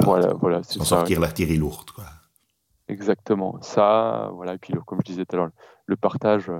voilà, 0.00 0.32
voilà, 0.34 0.62
sans 0.62 0.84
sortir 0.84 1.20
l'artillerie 1.20 1.56
lourde. 1.56 1.90
Quoi. 1.90 2.04
Exactement. 2.88 3.60
Ça, 3.62 4.30
voilà, 4.34 4.54
et 4.54 4.58
puis 4.58 4.74
comme 4.86 4.98
je 5.00 5.12
disais 5.12 5.24
tout 5.24 5.36
à 5.36 5.38
l'heure, 5.38 5.50
le 5.86 5.96
partage 5.96 6.50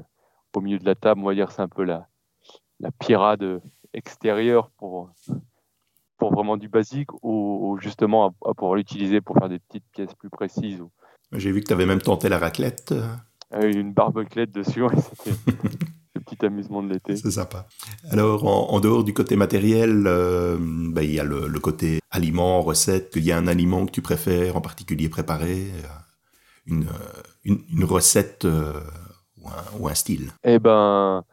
au 0.54 0.60
milieu 0.60 0.78
de 0.78 0.84
la 0.84 0.94
table, 0.94 1.20
on 1.20 1.26
va 1.26 1.34
dire, 1.34 1.50
c'est 1.50 1.62
un 1.62 1.68
peu 1.68 1.84
la, 1.84 2.08
la 2.80 2.90
pirade 2.92 3.60
extérieure 3.92 4.70
pour, 4.76 5.10
pour 6.18 6.32
vraiment 6.32 6.56
du 6.56 6.68
basique 6.68 7.10
ou, 7.22 7.76
justement 7.80 8.34
à, 8.44 8.54
pouvoir 8.54 8.76
l'utiliser 8.76 9.20
pour 9.20 9.36
faire 9.36 9.48
des 9.48 9.58
petites 9.58 9.84
pièces 9.92 10.14
plus 10.14 10.30
précises. 10.30 10.82
J'ai 11.32 11.52
vu 11.52 11.60
que 11.60 11.66
tu 11.66 11.72
avais 11.72 11.86
même 11.86 12.00
tenté 12.00 12.28
la 12.28 12.38
raclette. 12.38 12.92
Euh, 12.92 13.72
une 13.72 13.92
barbeclette 13.92 14.52
dessus, 14.52 14.84
c'était 14.96 15.36
le 16.14 16.20
petit 16.20 16.44
amusement 16.44 16.82
de 16.82 16.92
l'été. 16.92 17.16
C'est 17.16 17.30
sympa. 17.30 17.66
Alors, 18.10 18.46
en, 18.46 18.80
dehors 18.80 19.04
du 19.04 19.14
côté 19.14 19.36
matériel, 19.36 20.04
euh, 20.06 20.56
ben, 20.58 21.02
il 21.02 21.12
y 21.12 21.20
a 21.20 21.24
le, 21.24 21.48
côté 21.60 22.00
aliment, 22.10 22.60
recette. 22.62 23.12
Il 23.16 23.24
y 23.24 23.32
a 23.32 23.38
un 23.38 23.46
aliment 23.46 23.86
que 23.86 23.90
tu 23.90 24.02
préfères 24.02 24.56
en 24.56 24.60
particulier 24.60 25.08
préparer 25.08 25.70
euh, 25.72 25.88
une, 26.66 26.86
une, 27.44 27.84
recette 27.84 28.44
ou 28.44 29.48
un, 29.48 29.78
ou 29.80 29.88
un, 29.88 29.94
style? 29.94 30.30
Eh 30.44 30.58
ben, 30.58 31.24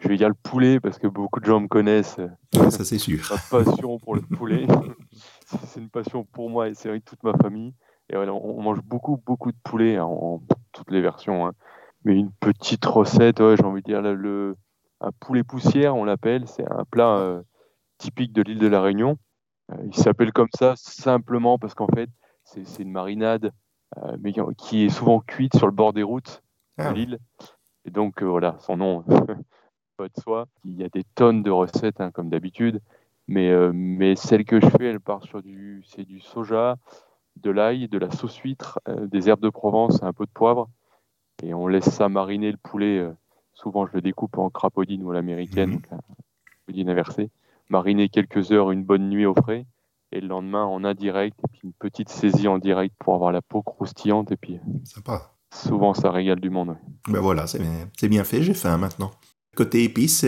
je 0.00 0.08
vais 0.08 0.16
dire 0.16 0.28
le 0.28 0.34
poulet 0.34 0.80
parce 0.80 0.98
que 0.98 1.06
beaucoup 1.06 1.40
de 1.40 1.44
gens 1.44 1.60
me 1.60 1.68
connaissent. 1.68 2.20
Ça, 2.52 2.84
c'est 2.84 2.98
sûr. 2.98 3.20
Ma 3.30 3.62
passion 3.64 3.98
pour 3.98 4.14
le 4.14 4.22
poulet. 4.22 4.66
c'est 5.66 5.80
une 5.80 5.90
passion 5.90 6.24
pour 6.24 6.50
moi 6.50 6.68
et 6.68 6.74
c'est 6.74 6.88
vrai 6.88 7.00
toute 7.00 7.22
ma 7.22 7.34
famille. 7.34 7.74
Et 8.08 8.16
voilà, 8.16 8.32
on 8.34 8.60
mange 8.60 8.82
beaucoup, 8.82 9.22
beaucoup 9.24 9.52
de 9.52 9.58
poulet 9.62 9.96
hein, 9.96 10.04
en, 10.04 10.42
toutes 10.72 10.90
les 10.90 11.00
versions. 11.00 11.46
Hein. 11.46 11.52
Mais 12.04 12.14
une 12.14 12.32
petite 12.32 12.84
recette, 12.84 13.40
ouais, 13.40 13.56
j'ai 13.56 13.64
envie 13.64 13.82
de 13.82 13.86
dire, 13.86 14.00
le, 14.00 14.56
un 15.00 15.10
poulet 15.12 15.42
poussière, 15.42 15.96
on 15.96 16.04
l'appelle. 16.04 16.46
C'est 16.46 16.66
un 16.70 16.84
plat 16.84 17.18
euh, 17.18 17.42
typique 17.98 18.32
de 18.32 18.42
l'île 18.42 18.58
de 18.58 18.66
la 18.66 18.80
Réunion. 18.80 19.18
Euh, 19.72 19.76
il 19.86 19.94
s'appelle 19.94 20.32
comme 20.32 20.48
ça 20.54 20.74
simplement 20.76 21.58
parce 21.58 21.74
qu'en 21.74 21.88
fait, 21.88 22.10
c'est 22.44 22.82
une 22.82 22.90
marinade, 22.90 23.52
euh, 23.98 24.16
mais 24.20 24.32
qui 24.56 24.84
est 24.84 24.88
souvent 24.88 25.20
cuite 25.20 25.56
sur 25.56 25.66
le 25.66 25.72
bord 25.72 25.92
des 25.92 26.02
routes 26.02 26.42
de 26.78 26.84
ah. 26.84 26.92
l'île. 26.92 27.18
Et 27.84 27.90
donc, 27.90 28.22
voilà, 28.22 28.56
son 28.60 28.76
nom 28.76 29.04
de 29.98 30.08
soi. 30.22 30.46
Il 30.64 30.76
y 30.76 30.84
a 30.84 30.88
des 30.88 31.04
tonnes 31.14 31.42
de 31.42 31.50
recettes, 31.50 32.00
hein, 32.00 32.10
comme 32.10 32.30
d'habitude, 32.30 32.80
mais, 33.28 33.52
mais 33.72 34.16
celle 34.16 34.44
que 34.44 34.60
je 34.60 34.66
fais, 34.66 34.86
elle 34.86 35.00
part 35.00 35.22
sur 35.22 35.42
du, 35.42 35.84
c'est 35.86 36.04
du 36.04 36.20
soja, 36.20 36.76
de 37.36 37.50
l'ail, 37.50 37.88
de 37.88 37.98
la 37.98 38.10
sauce 38.10 38.36
huître, 38.38 38.80
des 38.86 39.28
herbes 39.28 39.42
de 39.42 39.50
Provence, 39.50 40.02
un 40.02 40.14
peu 40.14 40.24
de 40.24 40.30
poivre, 40.30 40.68
et 41.42 41.54
on 41.54 41.66
laisse 41.66 41.88
ça 41.88 42.08
mariner 42.08 42.50
le 42.50 42.56
poulet. 42.56 42.98
Euh, 42.98 43.12
souvent, 43.54 43.86
je 43.86 43.92
le 43.94 44.00
découpe 44.00 44.38
en 44.38 44.50
crapaudine 44.50 45.02
ou 45.02 45.10
à 45.10 45.14
l'américaine, 45.14 45.76
mmh. 45.76 45.80
crapaudine 45.80 46.90
inversée. 46.90 47.30
Mariner 47.68 48.08
quelques 48.08 48.52
heures, 48.52 48.70
une 48.70 48.84
bonne 48.84 49.08
nuit 49.08 49.26
au 49.26 49.34
frais, 49.34 49.66
et 50.12 50.20
le 50.20 50.28
lendemain 50.28 50.64
en 50.64 50.84
indirect, 50.84 51.38
et 51.44 51.48
puis 51.52 51.60
une 51.64 51.72
petite 51.72 52.08
saisie 52.08 52.48
en 52.48 52.58
direct 52.58 52.94
pour 52.98 53.14
avoir 53.14 53.32
la 53.32 53.42
peau 53.42 53.62
croustillante, 53.62 54.32
et 54.32 54.36
puis. 54.36 54.58
Sympa. 54.84 55.32
Souvent, 55.52 55.94
ça 55.94 56.10
régale 56.10 56.40
du 56.40 56.50
monde. 56.50 56.76
Ben 57.08 57.20
voilà, 57.20 57.46
c'est 57.46 58.08
bien 58.08 58.24
fait, 58.24 58.42
j'ai 58.42 58.54
faim 58.54 58.76
maintenant. 58.76 59.10
Côté 59.56 59.82
épices, 59.82 60.24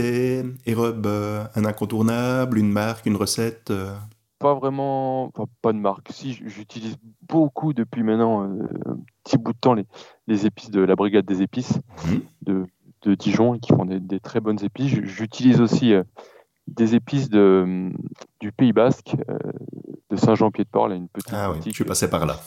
Erob 0.66 1.06
euh, 1.06 1.44
un 1.54 1.64
incontournable, 1.64 2.58
une 2.58 2.72
marque, 2.72 3.06
une 3.06 3.16
recette 3.16 3.70
euh? 3.70 3.94
Pas 4.42 4.54
vraiment, 4.54 5.32
pas 5.62 5.72
de 5.72 5.78
marque. 5.78 6.08
Si, 6.10 6.32
j'utilise 6.32 6.96
beaucoup 7.22 7.72
depuis 7.72 8.02
maintenant 8.02 8.42
euh, 8.42 8.68
un 8.86 8.98
petit 9.24 9.38
bout 9.38 9.52
de 9.52 9.58
temps 9.58 9.74
les, 9.74 10.46
épices 10.46 10.70
de 10.70 10.80
la 10.80 10.96
brigade 10.96 11.24
des 11.24 11.42
épices 11.42 11.80
mmh. 12.06 12.16
de, 12.42 12.66
Dijon 13.14 13.58
qui 13.58 13.72
font 13.72 13.84
des, 13.84 14.20
très 14.20 14.40
bonnes 14.40 14.62
épices. 14.62 14.88
J'utilise 15.02 15.60
aussi 15.60 15.92
des 16.66 16.94
épices 16.94 17.28
de, 17.28 17.90
du 18.40 18.52
Pays 18.52 18.72
Basque, 18.72 19.16
de 20.10 20.16
Saint-Jean-Pied-de-Port, 20.16 20.88
là, 20.88 20.94
une 20.94 21.08
petite 21.08 21.32
Ah 21.32 21.50
oui, 21.50 21.58
je 21.64 21.70
suis 21.70 21.84
passé 21.84 22.08
par 22.08 22.26
là. 22.26 22.38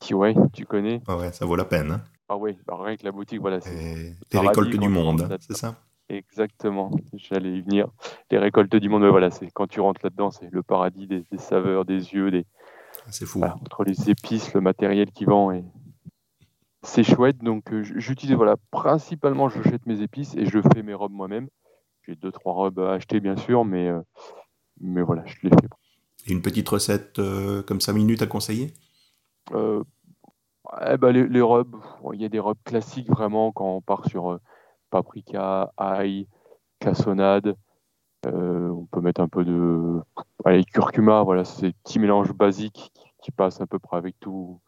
Qui, 0.00 0.14
ouais, 0.14 0.34
tu 0.52 0.66
connais. 0.66 1.02
Ah 1.06 1.16
ouais, 1.16 1.32
ça 1.32 1.46
vaut 1.46 1.56
la 1.56 1.64
peine. 1.64 1.92
Hein. 1.92 2.00
Ah 2.28 2.36
oui, 2.36 2.56
bah, 2.66 2.76
rien 2.80 2.96
que 2.96 3.04
la 3.04 3.12
boutique, 3.12 3.40
voilà. 3.40 3.60
C'est 3.60 4.16
les 4.32 4.38
récoltes 4.38 4.70
du 4.70 4.88
monde, 4.88 5.36
c'est 5.40 5.56
ça? 5.56 5.76
Exactement, 6.14 6.92
j'allais 7.14 7.58
y 7.58 7.60
venir. 7.60 7.88
Les 8.30 8.38
récoltes 8.38 8.76
du 8.76 8.88
monde, 8.88 9.04
voilà, 9.04 9.30
c'est 9.30 9.50
quand 9.52 9.66
tu 9.66 9.80
rentres 9.80 10.00
là-dedans, 10.04 10.30
c'est 10.30 10.48
le 10.52 10.62
paradis 10.62 11.08
des, 11.08 11.24
saveurs, 11.38 11.84
des 11.84 12.14
yeux, 12.14 12.30
des. 12.30 12.46
Ah, 13.00 13.10
c'est 13.10 13.26
fou. 13.26 13.42
entre 13.42 13.82
les 13.82 14.10
épices, 14.10 14.54
le 14.54 14.60
matériel 14.60 15.10
qui 15.10 15.24
vend, 15.24 15.50
et 15.50 15.64
c'est 16.82 17.02
chouette. 17.02 17.38
Donc, 17.38 17.72
euh, 17.72 17.82
j'utilise, 17.82 18.36
voilà, 18.36 18.56
principalement, 18.70 19.48
je 19.48 19.60
jette 19.62 19.86
mes 19.86 20.02
épices 20.02 20.36
et 20.36 20.46
je 20.46 20.60
fais 20.72 20.84
mes 20.84 20.94
robes 20.94 21.12
moi-même. 21.12 21.48
J'ai 22.06 22.14
deux, 22.14 22.30
trois 22.30 22.52
robes 22.52 22.78
à 22.78 22.92
acheter, 22.92 23.18
bien 23.18 23.36
sûr, 23.36 23.64
mais, 23.64 23.88
euh, 23.88 24.00
mais 24.80 25.02
voilà, 25.02 25.24
je 25.26 25.34
les 25.42 25.50
fais. 25.50 26.32
une 26.32 26.42
petite 26.42 26.68
recette 26.68 27.18
euh, 27.18 27.64
comme 27.64 27.80
5 27.80 27.92
minutes 27.94 28.22
à 28.22 28.28
conseiller? 28.28 28.72
Eh 29.50 30.96
ben, 30.96 31.10
les, 31.10 31.26
les, 31.26 31.40
robes, 31.40 31.76
il 32.12 32.22
y 32.22 32.24
a 32.24 32.28
des 32.28 32.38
robes 32.38 32.62
classiques 32.64 33.08
vraiment 33.08 33.50
quand 33.50 33.76
on 33.76 33.80
part 33.80 34.06
sur 34.08 34.38
paprika, 34.90 35.72
ail, 35.76 36.26
cassonade. 36.80 37.56
Euh, 38.26 38.68
on 38.68 38.86
peut 38.86 39.00
mettre 39.00 39.20
un 39.20 39.28
peu 39.28 39.44
de 39.44 40.00
curcuma, 40.72 41.22
voilà, 41.22 41.44
c'est 41.44 41.72
petits 41.84 41.98
mélanges 41.98 42.32
basiques 42.32 42.92
qui, 43.22 43.30
passent 43.30 43.60
à 43.60 43.66
peu 43.66 43.78
près 43.78 43.96
avec 43.96 44.18
tout. 44.20 44.60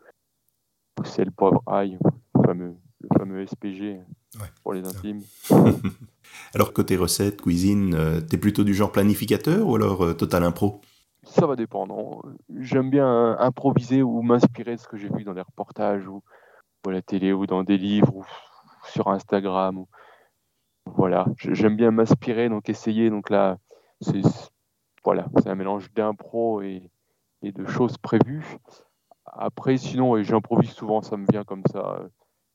sel, 1.04 1.30
poivre, 1.30 1.62
ail, 1.66 1.98
le 2.34 2.42
fameux, 2.42 2.74
le 3.00 3.08
fameux 3.18 3.46
SPG 3.46 4.00
pour 4.62 4.72
les 4.72 4.86
intimes. 4.86 5.22
alors 6.54 6.72
côté 6.72 6.96
recette, 6.96 7.42
cuisine, 7.42 7.94
euh, 7.94 8.20
tu 8.20 8.36
es 8.36 8.38
plutôt 8.38 8.64
du 8.64 8.74
genre 8.74 8.92
planificateur 8.92 9.66
ou 9.66 9.76
alors 9.76 10.04
euh, 10.04 10.14
total 10.14 10.44
impro? 10.44 10.80
Ça 11.24 11.46
va 11.46 11.56
dépendre. 11.56 12.22
J'aime 12.60 12.88
bien 12.88 13.36
improviser 13.38 14.02
ou 14.02 14.22
m'inspirer 14.22 14.76
de 14.76 14.80
ce 14.80 14.88
que 14.88 14.96
j'ai 14.96 15.08
vu 15.08 15.24
dans 15.24 15.34
des 15.34 15.40
reportages 15.40 16.06
ou, 16.06 16.22
à 16.86 16.90
la 16.92 17.02
télé 17.02 17.32
ou 17.32 17.46
dans 17.46 17.64
des 17.64 17.78
livres 17.78 18.14
ou 18.14 18.24
sur 18.92 19.08
Instagram. 19.08 19.78
Ou... 19.78 19.88
Voilà, 20.86 21.26
j'aime 21.36 21.76
bien 21.76 21.90
m'inspirer, 21.90 22.48
donc 22.48 22.68
essayer. 22.68 23.10
Donc 23.10 23.30
là, 23.30 23.58
c'est 24.00 24.22
voilà, 25.04 25.26
c'est 25.38 25.48
un 25.48 25.54
mélange 25.54 25.92
d'impro 25.92 26.62
et, 26.62 26.90
et 27.42 27.52
de 27.52 27.66
choses 27.66 27.98
prévues. 27.98 28.58
Après, 29.26 29.76
sinon, 29.76 30.20
j'improvise 30.22 30.70
souvent, 30.70 31.02
ça 31.02 31.16
me 31.16 31.26
vient 31.30 31.44
comme 31.44 31.62
ça. 31.70 32.00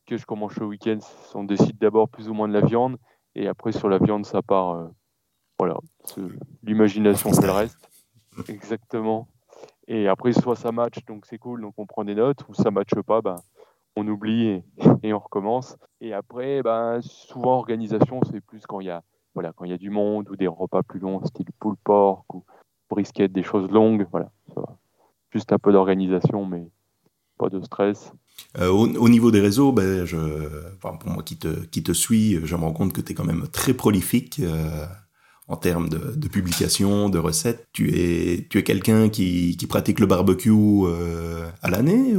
Que 0.07 0.17
je 0.17 0.25
commence 0.25 0.57
le 0.57 0.65
week-end, 0.65 0.97
on 1.35 1.43
décide 1.43 1.77
d'abord 1.77 2.09
plus 2.09 2.27
ou 2.27 2.33
moins 2.33 2.47
de 2.47 2.53
la 2.53 2.61
viande, 2.61 2.97
et 3.35 3.47
après 3.47 3.71
sur 3.71 3.87
la 3.87 3.97
viande, 3.97 4.25
ça 4.25 4.41
part. 4.41 4.71
Euh, 4.71 4.87
voilà, 5.59 5.77
l'imagination 6.63 7.31
c'est 7.31 7.45
le 7.45 7.51
reste. 7.51 7.89
Exactement. 8.49 9.27
Et 9.87 10.07
après, 10.07 10.33
soit 10.33 10.55
ça 10.55 10.71
match, 10.71 11.05
donc 11.05 11.25
c'est 11.27 11.37
cool, 11.37 11.61
donc 11.61 11.75
on 11.77 11.85
prend 11.85 12.03
des 12.03 12.15
notes, 12.15 12.43
ou 12.49 12.53
ça 12.53 12.71
matche 12.71 12.95
pas, 13.05 13.21
ben, 13.21 13.35
on 13.95 14.07
oublie 14.07 14.63
et, 15.03 15.13
on 15.13 15.19
recommence. 15.19 15.77
Et 15.99 16.13
après, 16.13 16.61
ben, 16.61 17.01
souvent, 17.01 17.55
organisation, 17.57 18.21
c'est 18.29 18.41
plus 18.41 18.65
quand 18.65 18.79
il 18.79 18.87
y 18.87 18.91
a 18.91 19.03
voilà, 19.33 19.53
quand 19.55 19.63
il 19.63 19.71
y 19.71 19.73
a 19.73 19.77
du 19.77 19.89
monde 19.89 20.29
ou 20.29 20.35
des 20.35 20.47
repas 20.47 20.83
plus 20.83 20.99
longs, 20.99 21.23
style 21.23 21.45
pulled 21.59 21.77
pork 21.85 22.33
ou 22.33 22.43
brisket, 22.89 23.31
des 23.31 23.43
choses 23.43 23.71
longues, 23.71 24.05
voilà, 24.11 24.29
ça 24.53 24.61
juste 25.31 25.51
un 25.53 25.59
peu 25.59 25.71
d'organisation, 25.71 26.45
mais 26.45 26.69
pas 27.37 27.49
de 27.49 27.61
stress. 27.61 28.11
Euh, 28.59 28.69
au, 28.69 29.09
niveau 29.09 29.31
des 29.31 29.39
réseaux, 29.39 29.71
ben, 29.71 30.05
je, 30.05 30.17
pour 30.79 31.09
moi 31.09 31.23
qui 31.23 31.37
te, 31.37 31.65
qui 31.65 31.83
te 31.83 31.91
suis, 31.91 32.45
je 32.45 32.55
me 32.55 32.61
rends 32.61 32.73
compte 32.73 32.93
que 32.93 33.01
tu 33.01 33.11
es 33.11 33.15
quand 33.15 33.23
même 33.23 33.47
très 33.51 33.73
prolifique 33.73 34.39
euh, 34.39 34.85
en 35.47 35.57
termes 35.57 35.89
de, 35.89 36.27
publications, 36.27 37.09
de 37.09 37.17
recettes. 37.17 37.67
Tu 37.73 37.97
es, 37.97 38.47
tu 38.49 38.57
es 38.57 38.63
quelqu'un 38.63 39.09
qui, 39.09 39.57
qui, 39.57 39.67
pratique 39.67 39.99
le 39.99 40.05
barbecue 40.05 40.51
euh, 40.51 41.49
à 41.61 41.69
l'année 41.69 42.15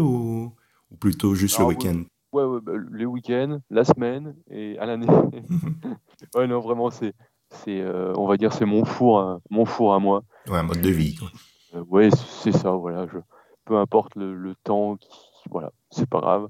ou, 0.92 0.96
plutôt 0.96 1.34
juste 1.34 1.58
le 1.58 1.64
week-end 1.66 2.02
Ouais, 2.32 2.44
ouais 2.44 2.60
bah, 2.62 2.72
les 2.92 3.04
week-ends, 3.04 3.60
la 3.70 3.84
semaine 3.84 4.34
et 4.50 4.78
à 4.78 4.86
l'année. 4.86 5.06
ouais, 6.34 6.46
non, 6.46 6.60
vraiment, 6.60 6.90
c'est, 6.90 7.14
c'est 7.50 7.84
on 8.16 8.26
va 8.26 8.36
dire, 8.36 8.52
c'est 8.52 8.64
mon 8.64 8.84
four, 8.84 9.20
hein, 9.20 9.40
mon 9.50 9.64
four 9.64 9.94
à 9.94 9.98
moi. 9.98 10.22
Ouais, 10.48 10.58
un 10.58 10.62
mode 10.62 10.80
de 10.80 10.88
vie. 10.88 11.18
Euh, 11.74 11.84
ouais, 11.88 12.10
c'est 12.10 12.52
ça, 12.52 12.72
voilà. 12.72 13.06
Je, 13.06 13.18
peu 13.64 13.76
importe 13.76 14.14
le, 14.16 14.54
temps, 14.64 14.96
qui, 14.96 15.08
voilà, 15.50 15.72
c'est 15.90 16.08
pas 16.08 16.20
grave. 16.20 16.48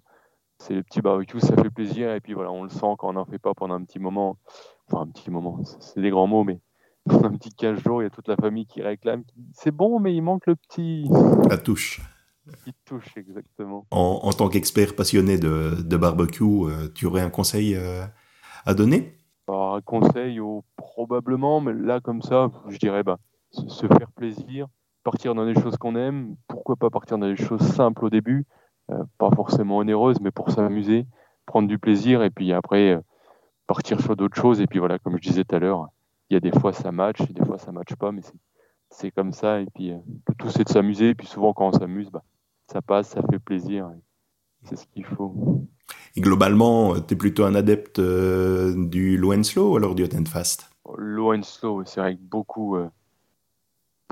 C'est 0.58 0.74
le 0.74 0.82
petit 0.82 1.00
barbecue, 1.00 1.40
ça 1.40 1.56
fait 1.56 1.70
plaisir. 1.70 2.12
Et 2.12 2.20
puis 2.20 2.34
voilà, 2.34 2.50
on 2.52 2.62
le 2.62 2.70
sent 2.70 2.94
quand 2.98 3.08
on 3.08 3.12
n'en 3.14 3.24
fait 3.24 3.38
pas 3.38 3.54
pendant 3.54 3.74
un 3.74 3.84
petit 3.84 3.98
moment. 3.98 4.38
Enfin, 4.88 5.02
un 5.02 5.08
petit 5.08 5.30
moment, 5.30 5.60
c'est 5.80 6.00
des 6.00 6.10
grands 6.10 6.26
mots, 6.26 6.44
mais 6.44 6.60
pendant 7.08 7.28
un 7.28 7.36
petit 7.36 7.54
15 7.54 7.80
jours, 7.80 8.02
il 8.02 8.04
y 8.04 8.06
a 8.06 8.10
toute 8.10 8.28
la 8.28 8.36
famille 8.36 8.66
qui 8.66 8.82
réclame. 8.82 9.24
C'est 9.52 9.72
bon, 9.72 9.98
mais 9.98 10.14
il 10.14 10.22
manque 10.22 10.46
le 10.46 10.56
petit. 10.56 11.08
La 11.48 11.58
touche. 11.58 12.00
Petite 12.64 12.76
touche, 12.84 13.16
exactement. 13.16 13.86
En, 13.90 14.30
tant 14.32 14.48
qu'expert 14.48 14.96
passionné 14.96 15.38
de, 15.38 15.96
barbecue, 15.96 16.44
euh, 16.44 16.88
tu 16.94 17.06
aurais 17.06 17.22
un 17.22 17.30
conseil 17.30 17.74
euh, 17.74 18.04
à 18.64 18.74
donner? 18.74 19.16
Un 19.48 19.80
conseil, 19.84 20.40
oh, 20.40 20.64
probablement, 20.76 21.60
mais 21.60 21.72
là, 21.72 22.00
comme 22.00 22.22
ça, 22.22 22.50
je 22.68 22.78
dirais 22.78 23.02
bah, 23.02 23.18
se 23.50 23.86
faire 23.86 24.10
plaisir, 24.12 24.66
partir 25.04 25.34
dans 25.34 25.44
des 25.44 25.54
choses 25.54 25.76
qu'on 25.76 25.96
aime. 25.96 26.36
Pourquoi 26.48 26.76
pas 26.76 26.90
partir 26.90 27.18
dans 27.18 27.28
des 27.28 27.36
choses 27.36 27.60
simples 27.60 28.04
au 28.04 28.10
début, 28.10 28.46
euh, 28.90 29.04
pas 29.18 29.30
forcément 29.30 29.78
onéreuses, 29.78 30.20
mais 30.20 30.30
pour 30.30 30.50
s'amuser, 30.50 31.06
prendre 31.46 31.68
du 31.68 31.78
plaisir 31.78 32.22
et 32.22 32.30
puis 32.30 32.52
après 32.52 32.98
partir 33.66 34.00
sur 34.00 34.16
d'autres 34.16 34.40
choses. 34.40 34.60
Et 34.60 34.66
puis 34.66 34.78
voilà, 34.78 34.98
comme 34.98 35.16
je 35.16 35.22
disais 35.22 35.44
tout 35.44 35.56
à 35.56 35.58
l'heure, 35.58 35.88
il 36.30 36.34
y 36.34 36.36
a 36.36 36.40
des 36.40 36.52
fois 36.58 36.72
ça 36.72 36.92
match 36.92 37.20
des 37.30 37.44
fois 37.44 37.58
ça 37.58 37.72
match 37.72 37.94
pas, 37.94 38.12
mais 38.12 38.22
c'est 38.90 39.10
comme 39.10 39.32
ça. 39.32 39.60
Et 39.60 39.66
puis 39.74 39.92
euh, 39.92 39.98
tout 40.38 40.50
c'est 40.50 40.64
de 40.64 40.68
s'amuser. 40.68 41.10
Et 41.10 41.14
puis 41.14 41.26
souvent 41.26 41.52
quand 41.52 41.68
on 41.68 41.72
s'amuse, 41.72 42.10
bah, 42.10 42.22
ça 42.72 42.82
passe, 42.82 43.10
ça 43.10 43.22
fait 43.30 43.38
plaisir. 43.38 43.90
C'est 44.64 44.76
ce 44.76 44.86
qu'il 44.86 45.04
faut. 45.04 45.66
Et 46.16 46.20
globalement, 46.20 47.00
tu 47.00 47.14
es 47.14 47.16
plutôt 47.16 47.44
un 47.44 47.54
adepte 47.54 48.00
du 48.00 49.16
low 49.16 49.32
and 49.32 49.42
slow 49.42 49.72
ou 49.72 49.76
alors 49.76 49.94
du 49.94 50.04
hot 50.04 50.14
and 50.16 50.26
fast? 50.26 50.70
Low 50.96 51.34
and 51.34 51.42
slow, 51.42 51.84
c'est 51.84 52.00
vrai 52.00 52.14
que 52.14 52.20
beaucoup, 52.20 52.76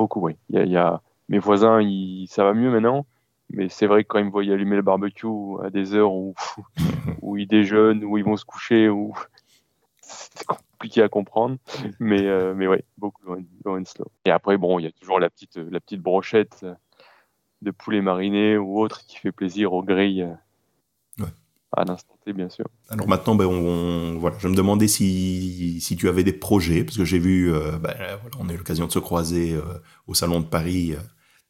Beaucoup, 0.01 0.21
oui. 0.21 0.33
Il 0.49 0.67
y 0.67 0.79
a, 0.79 1.03
Mes 1.29 1.39
voisins, 1.39 1.81
ça 2.27 2.43
va 2.43 2.55
mieux 2.55 2.71
maintenant, 2.71 3.05
mais 3.51 3.69
c'est 3.69 3.87
vrai 3.87 4.03
que 4.03 4.09
quand 4.09 4.19
ils 4.19 4.25
me 4.25 4.31
voient 4.31 4.45
allumer 4.45 4.77
le 4.77 4.81
barbecue 4.81 5.27
à 5.63 5.69
des 5.69 5.95
heures 5.95 6.15
où, 6.15 6.35
où 7.21 7.37
ils 7.37 7.47
déjeunent, 7.47 8.03
où 8.05 8.17
ils 8.17 8.25
vont 8.25 8.39
se 8.39 8.47
coucher, 8.47 8.89
où 8.89 9.13
c'est 10.01 10.47
compliqué 10.47 11.03
à 11.03 11.11
comprendre. 11.11 11.59
Mais, 11.99 12.27
euh, 12.27 12.55
mais 12.55 12.67
ouais, 12.67 12.83
beaucoup 12.97 13.23
low 13.27 13.79
and 13.79 13.85
slow. 13.85 14.07
Et 14.25 14.31
après, 14.31 14.57
bon, 14.57 14.79
il 14.79 14.85
y 14.85 14.89
a 14.89 14.93
toujours 14.93 15.21
la 15.21 15.29
petite, 15.29 15.57
la 15.59 15.81
petite 15.81 16.01
brochette 16.01 16.65
de 17.63 17.71
poulet 17.71 18.01
mariné 18.01 18.57
ou 18.57 18.81
autre 18.81 19.05
qui 19.07 19.17
fait 19.17 19.33
plaisir 19.33 19.73
aux 19.73 19.83
grilles 19.83 20.27
à 21.77 21.85
l'instant 21.85 22.15
T, 22.25 22.33
bien 22.33 22.49
sûr. 22.49 22.67
Alors 22.89 23.09
maintenant, 23.09 23.35
ben, 23.35 23.47
on, 23.47 24.19
voilà, 24.19 24.37
je 24.39 24.49
me 24.49 24.55
demandais 24.55 24.89
si, 24.89 25.81
si 25.81 25.97
tu 25.97 26.09
avais 26.09 26.25
des 26.25 26.33
projets, 26.33 26.85
parce 26.85 26.97
que 26.97 27.05
j'ai 27.05 27.19
vu, 27.19 27.53
euh, 27.53 27.79
ben, 27.79 27.95
voilà, 27.97 28.37
on 28.41 28.49
a 28.49 28.53
eu 28.53 28.57
l'occasion 28.57 28.87
de 28.87 28.93
se 28.93 28.99
croiser 28.99 29.55
euh, 29.55 29.63
au 30.07 30.15
Salon 30.15 30.41
de 30.41 30.47
Paris. 30.47 30.95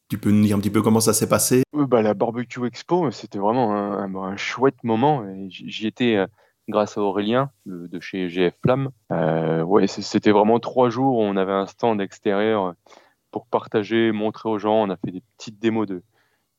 Tu 0.08 0.18
peux 0.18 0.30
nous 0.30 0.42
dire 0.42 0.56
un 0.56 0.60
petit 0.60 0.70
peu 0.70 0.82
comment 0.82 1.00
ça 1.00 1.12
s'est 1.12 1.28
passé? 1.28 1.62
Bah, 1.72 2.02
La 2.02 2.14
Barbecue 2.14 2.66
Expo, 2.66 3.10
c'était 3.10 3.38
vraiment 3.38 3.72
un, 3.74 4.36
chouette 4.36 4.82
moment. 4.84 5.24
J'y 5.48 5.86
étais 5.86 6.16
euh, 6.16 6.26
grâce 6.68 6.98
à 6.98 7.00
Aurélien 7.00 7.50
de, 7.64 8.00
chez 8.00 8.28
GF 8.28 8.54
Flamme. 8.62 8.90
ouais, 9.10 9.86
c'était 9.86 10.32
vraiment 10.32 10.60
trois 10.60 10.90
jours 10.90 11.16
où 11.16 11.22
on 11.22 11.36
avait 11.36 11.52
un 11.52 11.66
stand 11.66 12.00
extérieur 12.00 12.74
pour 13.30 13.46
partager, 13.46 14.12
montrer 14.12 14.48
aux 14.48 14.58
gens. 14.58 14.82
On 14.82 14.90
a 14.90 14.96
fait 14.96 15.10
des 15.10 15.22
petites 15.36 15.58
démos 15.58 15.86
de, 15.86 16.02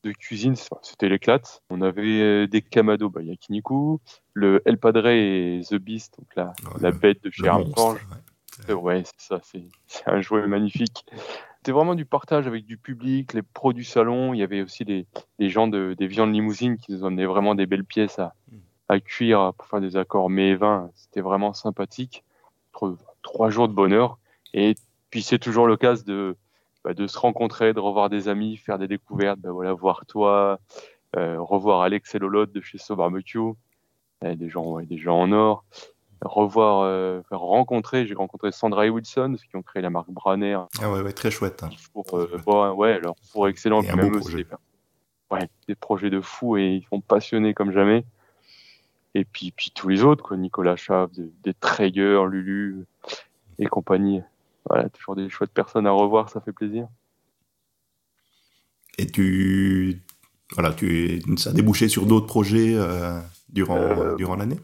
de 0.03 0.11
cuisine, 0.11 0.55
c'était 0.81 1.09
l'éclate. 1.09 1.61
On 1.69 1.81
avait 1.81 2.21
euh, 2.21 2.47
des 2.47 2.61
Kamado 2.61 3.09
bah, 3.09 3.21
Yakiniku, 3.21 3.99
le 4.33 4.61
El 4.65 4.77
Padre 4.77 5.07
et 5.07 5.61
The 5.69 5.75
Beast, 5.75 6.19
donc 6.19 6.35
la, 6.35 6.53
la 6.79 6.91
bête 6.91 7.23
de 7.23 7.29
chez 7.31 7.47
Armstrong. 7.47 7.97
Ouais, 8.69 9.03
c'est 9.05 9.27
ça, 9.27 9.41
c'est 9.43 10.07
un 10.07 10.21
jouet 10.21 10.45
magnifique. 10.45 11.05
C'était 11.57 11.71
vraiment 11.71 11.95
du 11.95 12.05
partage 12.05 12.47
avec 12.47 12.65
du 12.65 12.77
public, 12.77 13.33
les 13.33 13.43
pros 13.43 13.73
du 13.73 13.83
salon. 13.83 14.33
Il 14.33 14.39
y 14.39 14.43
avait 14.43 14.61
aussi 14.61 14.83
des, 14.83 15.05
des 15.39 15.49
gens 15.49 15.67
de, 15.67 15.95
des 15.97 16.07
viandes 16.07 16.33
limousines 16.33 16.77
qui 16.77 16.91
nous 16.91 17.05
amenaient 17.05 17.25
vraiment 17.25 17.53
des 17.53 17.67
belles 17.67 17.85
pièces 17.85 18.17
à, 18.17 18.33
à 18.89 18.99
cuire 18.99 19.53
pour 19.57 19.67
faire 19.67 19.79
des 19.79 19.95
accords 19.95 20.29
mets 20.29 20.49
et 20.49 20.55
vins. 20.55 20.89
C'était 20.95 21.21
vraiment 21.21 21.53
sympathique. 21.53 22.23
Trois 23.21 23.49
jours 23.51 23.67
de 23.67 23.73
bonheur. 23.73 24.17
Et 24.53 24.75
puis 25.11 25.21
c'est 25.21 25.39
toujours 25.39 25.67
l'occasion 25.67 26.03
de, 26.07 26.35
bah, 26.83 26.93
de 26.93 27.07
se 27.07 27.17
rencontrer, 27.17 27.73
de 27.73 27.79
revoir 27.79 28.09
des 28.09 28.27
amis, 28.27 28.57
faire 28.57 28.79
des 28.79 28.87
découvertes, 28.87 29.39
bah, 29.39 29.51
voilà, 29.51 29.73
voir 29.73 30.05
toi, 30.07 30.59
euh, 31.17 31.39
revoir 31.39 31.81
Alex 31.81 32.15
et 32.15 32.19
Lolotte 32.19 32.51
de 32.51 32.61
chez 32.61 32.77
So 32.77 32.95
Barbecue, 32.95 33.53
des 34.21 34.49
gens, 34.49 34.79
des 34.81 34.97
gens 34.97 35.19
en 35.19 35.31
or, 35.31 35.65
revoir, 36.23 36.83
euh, 36.83 37.21
rencontrer, 37.31 38.05
j'ai 38.05 38.13
rencontré 38.13 38.51
Sandra 38.51 38.85
et 38.85 38.89
Wilson, 38.89 39.35
qui 39.49 39.55
ont 39.55 39.61
créé 39.61 39.81
la 39.81 39.89
marque 39.89 40.11
Branner. 40.11 40.57
Ah 40.81 40.91
ouais, 40.91 41.01
ouais 41.01 41.13
très 41.13 41.31
chouette. 41.31 41.63
Hein. 41.63 41.69
Pour, 41.93 42.05
euh, 42.13 42.73
ouais, 42.73 42.93
alors 42.93 43.15
pour 43.31 43.47
excellent, 43.47 43.81
même 43.81 44.15
aussi, 44.15 44.45
ouais, 45.31 45.49
des 45.67 45.75
projets 45.75 46.09
de 46.09 46.21
fous 46.21 46.57
et 46.57 46.75
ils 46.75 46.85
sont 46.87 47.01
passionnés 47.01 47.53
comme 47.53 47.71
jamais. 47.71 48.05
Et 49.13 49.25
puis, 49.25 49.51
puis 49.51 49.71
tous 49.71 49.89
les 49.89 50.03
autres, 50.03 50.23
quoi, 50.23 50.37
Nicolas 50.37 50.75
Chaves, 50.75 51.11
des, 51.11 51.31
des 51.43 51.53
Traeger, 51.53 52.25
Lulu 52.27 52.85
et 53.59 53.65
compagnie 53.65 54.21
voilà, 54.67 54.89
toujours 54.89 55.15
des 55.15 55.29
chouettes 55.29 55.51
personnes 55.51 55.87
à 55.87 55.91
revoir, 55.91 56.29
ça 56.29 56.41
fait 56.41 56.53
plaisir. 56.53 56.87
Et 58.97 59.07
tu, 59.07 60.01
voilà, 60.53 60.73
tu, 60.73 61.21
ça 61.37 61.51
a 61.51 61.53
débouché 61.53 61.87
sur 61.87 62.05
d'autres 62.05 62.27
projets 62.27 62.75
euh, 62.75 63.19
durant, 63.49 63.77
euh, 63.77 64.15
durant 64.15 64.35
l'année? 64.35 64.59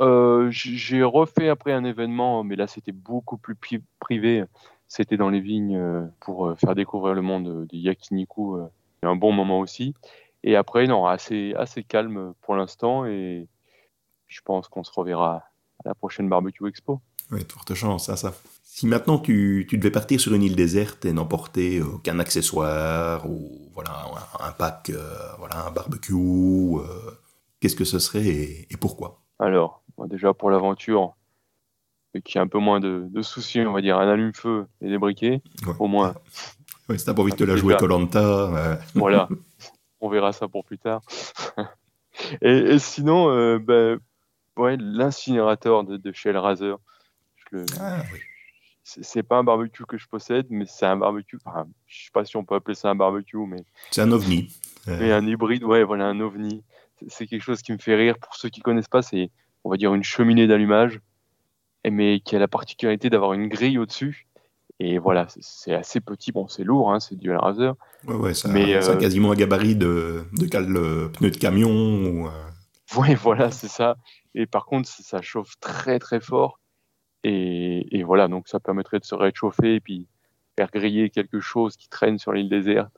euh, 0.00 0.48
J'ai 0.50 1.02
refait 1.02 1.48
après 1.48 1.72
un 1.72 1.84
événement, 1.84 2.44
mais 2.44 2.56
là 2.56 2.66
c'était 2.66 2.92
beaucoup 2.92 3.36
plus 3.36 3.56
privé. 3.98 4.44
C'était 4.86 5.16
dans 5.18 5.28
les 5.28 5.40
vignes 5.40 6.08
pour 6.20 6.54
faire 6.58 6.74
découvrir 6.74 7.14
le 7.14 7.20
monde 7.20 7.66
du 7.66 7.76
yakiniku. 7.76 8.58
un 9.02 9.16
bon 9.16 9.32
moment 9.32 9.60
aussi. 9.60 9.94
Et 10.44 10.56
après, 10.56 10.86
non, 10.86 11.06
assez, 11.06 11.52
assez 11.56 11.82
calme 11.82 12.32
pour 12.40 12.56
l'instant. 12.56 13.04
Et 13.04 13.48
je 14.28 14.40
pense 14.42 14.68
qu'on 14.68 14.84
se 14.84 14.92
reverra 14.92 15.42
à 15.84 15.88
la 15.88 15.94
prochaine 15.94 16.28
Barbecue 16.28 16.66
Expo. 16.66 17.00
Oui, 17.30 17.40
forte 17.50 17.74
chance, 17.74 18.08
à 18.08 18.16
ça. 18.16 18.34
Si 18.78 18.86
maintenant 18.86 19.18
tu, 19.18 19.66
tu, 19.68 19.76
devais 19.76 19.90
partir 19.90 20.20
sur 20.20 20.32
une 20.34 20.44
île 20.44 20.54
déserte 20.54 21.04
et 21.04 21.12
n'emporter 21.12 21.82
aucun 21.82 22.20
accessoire 22.20 23.28
ou 23.28 23.72
voilà 23.74 23.90
un, 24.38 24.52
pack, 24.52 24.90
euh, 24.90 25.02
voilà 25.36 25.66
un 25.66 25.72
barbecue, 25.72 26.14
euh, 26.14 27.10
qu'est-ce 27.58 27.74
que 27.74 27.84
ce 27.84 27.98
serait 27.98 28.24
et, 28.28 28.76
pourquoi? 28.80 29.20
Alors, 29.40 29.82
déjà 30.06 30.32
pour 30.32 30.48
l'aventure, 30.48 31.16
qui 32.22 32.38
a 32.38 32.42
un 32.42 32.46
peu 32.46 32.60
moins 32.60 32.78
de, 32.78 33.20
soucis, 33.20 33.58
on 33.62 33.72
va 33.72 33.80
dire 33.80 33.98
un 33.98 34.06
allume-feu 34.06 34.68
et 34.80 34.88
des 34.88 34.98
briquets, 34.98 35.42
au 35.80 35.88
moins. 35.88 36.14
Ouais, 36.88 36.98
si 36.98 37.04
t'as 37.04 37.14
pas 37.14 37.22
envie 37.22 37.32
de 37.32 37.36
te 37.36 37.44
la 37.44 37.56
jouer 37.56 37.76
Colanta. 37.76 38.78
Voilà, 38.94 39.28
on 40.00 40.08
verra 40.08 40.32
ça 40.32 40.46
pour 40.46 40.64
plus 40.64 40.78
tard. 40.78 41.00
et, 42.42 42.78
sinon, 42.78 43.28
euh, 43.28 43.58
ben, 43.58 43.98
ouais, 44.56 44.76
l'incinérateur 44.78 45.82
de, 45.82 45.96
de 45.96 46.12
Shell 46.12 46.36
Razer. 46.36 46.78
Ah, 47.80 48.02
c'est 48.88 49.22
pas 49.22 49.36
un 49.36 49.44
barbecue 49.44 49.84
que 49.84 49.98
je 49.98 50.08
possède, 50.08 50.46
mais 50.50 50.64
c'est 50.66 50.86
un 50.86 50.96
barbecue. 50.96 51.38
Enfin, 51.44 51.66
je 51.86 52.04
sais 52.04 52.10
pas 52.12 52.24
si 52.24 52.36
on 52.36 52.44
peut 52.44 52.54
appeler 52.54 52.74
ça 52.74 52.88
un 52.88 52.94
barbecue, 52.94 53.36
mais. 53.46 53.62
C'est 53.90 54.00
un 54.00 54.12
ovni. 54.12 54.48
Mais 54.86 55.12
un 55.12 55.26
hybride, 55.26 55.64
ouais, 55.64 55.84
voilà, 55.84 56.06
un 56.06 56.18
ovni. 56.20 56.62
C'est 57.08 57.26
quelque 57.26 57.42
chose 57.42 57.60
qui 57.60 57.72
me 57.72 57.78
fait 57.78 57.94
rire. 57.94 58.18
Pour 58.18 58.34
ceux 58.34 58.48
qui 58.48 58.60
connaissent 58.60 58.88
pas, 58.88 59.02
c'est, 59.02 59.30
on 59.64 59.70
va 59.70 59.76
dire, 59.76 59.94
une 59.94 60.02
cheminée 60.02 60.46
d'allumage, 60.46 61.00
mais 61.88 62.20
qui 62.20 62.34
a 62.36 62.38
la 62.38 62.48
particularité 62.48 63.10
d'avoir 63.10 63.34
une 63.34 63.48
grille 63.48 63.78
au-dessus. 63.78 64.26
Et 64.80 64.98
voilà, 64.98 65.26
c'est 65.40 65.74
assez 65.74 66.00
petit. 66.00 66.32
Bon, 66.32 66.48
c'est 66.48 66.64
lourd, 66.64 66.92
hein, 66.92 67.00
c'est 67.00 67.16
du 67.16 67.30
Razer. 67.30 67.74
Ouais, 68.06 68.14
ouais, 68.14 68.34
ça, 68.34 68.48
mais, 68.48 68.74
a 68.74 68.88
euh, 68.88 68.96
quasiment 68.96 69.32
un 69.32 69.34
gabarit 69.34 69.76
de, 69.76 70.24
de 70.32 71.08
pneu 71.08 71.30
de 71.30 71.36
camion. 71.36 71.70
Ou, 71.70 72.28
euh. 72.28 72.96
Ouais, 72.96 73.14
voilà, 73.22 73.50
c'est 73.50 73.68
ça. 73.68 73.96
Et 74.34 74.46
par 74.46 74.64
contre, 74.64 74.88
ça 74.88 75.20
chauffe 75.20 75.54
très 75.60 75.98
très 75.98 76.20
fort. 76.20 76.60
Et, 77.24 78.02
voilà, 78.04 78.28
donc 78.28 78.48
ça 78.48 78.60
permettrait 78.60 79.00
de 79.00 79.04
se 79.04 79.14
réchauffer 79.14 79.76
et 79.76 79.80
puis 79.80 80.06
faire 80.56 80.70
griller 80.70 81.10
quelque 81.10 81.40
chose 81.40 81.76
qui 81.76 81.88
traîne 81.88 82.18
sur 82.18 82.32
l'île 82.32 82.48
déserte, 82.48 82.96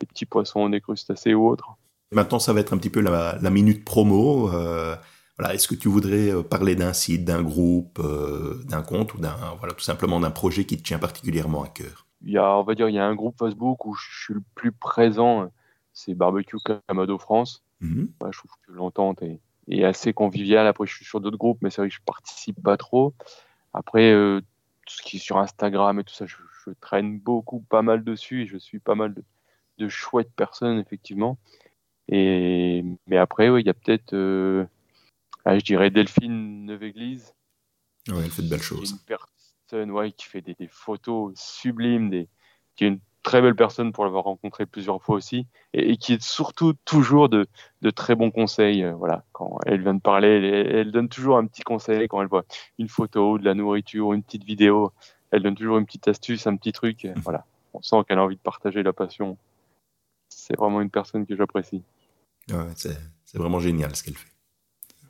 des 0.00 0.06
petits 0.06 0.26
poissons, 0.26 0.68
des 0.68 0.80
crustacés 0.80 1.34
ou 1.34 1.48
autres. 1.48 1.76
Maintenant, 2.12 2.38
ça 2.38 2.52
va 2.52 2.60
être 2.60 2.72
un 2.72 2.78
petit 2.78 2.90
peu 2.90 3.00
la, 3.00 3.38
minute 3.50 3.84
promo. 3.84 4.50
Euh, 4.50 4.96
voilà, 5.38 5.54
est-ce 5.54 5.68
que 5.68 5.74
tu 5.74 5.88
voudrais 5.88 6.30
euh, 6.30 6.42
parler 6.42 6.74
d'un 6.74 6.92
site, 6.92 7.24
d'un 7.24 7.42
groupe, 7.42 7.98
euh, 7.98 8.62
d'un 8.64 8.82
compte 8.82 9.14
ou 9.14 9.18
d'un 9.18 9.36
voilà 9.58 9.74
tout 9.74 9.84
simplement 9.84 10.18
d'un 10.18 10.30
projet 10.30 10.64
qui 10.64 10.76
te 10.76 10.82
tient 10.82 10.98
particulièrement 10.98 11.62
à 11.62 11.68
cœur? 11.68 12.06
Il 12.22 12.32
y 12.32 12.38
a, 12.38 12.56
on 12.56 12.64
va 12.64 12.74
dire, 12.74 12.88
il 12.88 12.94
y 12.94 12.98
a 12.98 13.06
un 13.06 13.14
groupe 13.14 13.36
Facebook 13.38 13.84
où 13.86 13.94
je 13.94 14.24
suis 14.24 14.34
le 14.34 14.42
plus 14.54 14.72
présent, 14.72 15.50
c'est 15.92 16.14
Barbecue 16.14 16.56
Camado 16.88 17.18
France. 17.18 17.62
Mhm. 17.80 18.08
je 18.32 18.38
trouve 18.38 18.50
que 18.66 18.72
l'entente 18.72 19.22
est, 19.22 19.40
est 19.68 19.84
assez 19.84 20.12
convivial. 20.12 20.66
Après, 20.66 20.86
je 20.86 20.94
suis 20.94 21.04
sur 21.04 21.20
d'autres 21.20 21.36
groupes, 21.36 21.58
mais 21.60 21.70
c'est 21.70 21.82
vrai 21.82 21.88
que 21.88 21.94
je 21.94 22.00
participe 22.04 22.62
pas 22.62 22.76
trop. 22.76 23.14
Après, 23.72 24.10
euh, 24.12 24.40
tout 24.86 24.94
ce 24.94 25.02
qui 25.02 25.16
est 25.16 25.20
sur 25.20 25.38
Instagram 25.38 26.00
et 26.00 26.04
tout 26.04 26.14
ça, 26.14 26.26
je, 26.26 26.36
traîne 26.80 27.18
beaucoup, 27.18 27.60
pas 27.60 27.80
mal 27.80 28.04
dessus 28.04 28.42
et 28.42 28.46
je 28.46 28.58
suis 28.58 28.78
pas 28.78 28.94
mal 28.94 29.14
de, 29.78 29.88
chouettes 29.88 30.32
personnes, 30.32 30.78
effectivement. 30.78 31.38
Et, 32.08 32.84
mais 33.06 33.16
après, 33.16 33.48
il 33.60 33.66
y 33.66 33.70
a 33.70 33.74
peut-être, 33.74 34.12
euh, 34.12 34.66
ah, 35.46 35.58
je 35.58 35.64
dirais, 35.64 35.88
Delphine 35.90 36.66
Neuve-Église. 36.66 37.32
Ouais, 38.08 38.22
elle 38.24 38.30
fait 38.30 38.42
de 38.42 38.50
belles 38.50 38.60
choses. 38.60 38.90
Une 38.90 38.98
personne 38.98 39.90
ouais, 39.90 40.12
qui 40.12 40.26
fait 40.26 40.42
des, 40.42 40.68
photos 40.68 41.32
sublimes, 41.36 42.10
des, 42.10 42.28
qui 42.76 42.84
est 42.84 42.88
une 42.88 43.00
très 43.28 43.42
belle 43.42 43.54
personne 43.54 43.92
pour 43.92 44.04
l'avoir 44.04 44.24
rencontré 44.24 44.64
plusieurs 44.64 45.02
fois 45.02 45.16
aussi, 45.16 45.46
et, 45.74 45.98
qui 45.98 46.14
est 46.14 46.22
surtout 46.22 46.72
toujours 46.86 47.28
de, 47.28 47.46
de 47.82 47.90
très 47.90 48.14
bons 48.14 48.30
conseils. 48.30 48.82
Euh, 48.82 48.94
voilà, 48.94 49.22
quand 49.32 49.58
elle 49.66 49.82
vient 49.82 49.92
de 49.92 50.00
parler, 50.00 50.28
elle, 50.28 50.90
donne 50.90 51.10
toujours 51.10 51.36
un 51.36 51.46
petit 51.46 51.60
conseil 51.60 52.08
quand 52.08 52.22
elle 52.22 52.28
voit 52.28 52.46
une 52.78 52.88
photo, 52.88 53.38
de 53.38 53.44
la 53.44 53.52
nourriture, 53.52 54.14
une 54.14 54.22
petite 54.22 54.44
vidéo. 54.44 54.92
Elle 55.30 55.42
donne 55.42 55.56
toujours 55.56 55.76
une 55.76 55.84
petite 55.84 56.08
astuce, 56.08 56.46
un 56.46 56.56
petit 56.56 56.72
truc. 56.72 57.04
Mmh. 57.04 57.20
Voilà, 57.20 57.44
on 57.74 57.82
sent 57.82 57.96
qu'elle 58.08 58.18
a 58.18 58.22
envie 58.22 58.36
de 58.36 58.40
partager 58.40 58.82
la 58.82 58.94
passion. 58.94 59.36
C'est 60.30 60.56
vraiment 60.56 60.80
une 60.80 60.90
personne 60.90 61.26
que 61.26 61.36
j'apprécie. 61.36 61.82
c'est 62.76 62.96
vraiment 63.34 63.60
génial 63.60 63.94
ce 63.94 64.04
qu'elle 64.04 64.16
fait. 64.16 64.32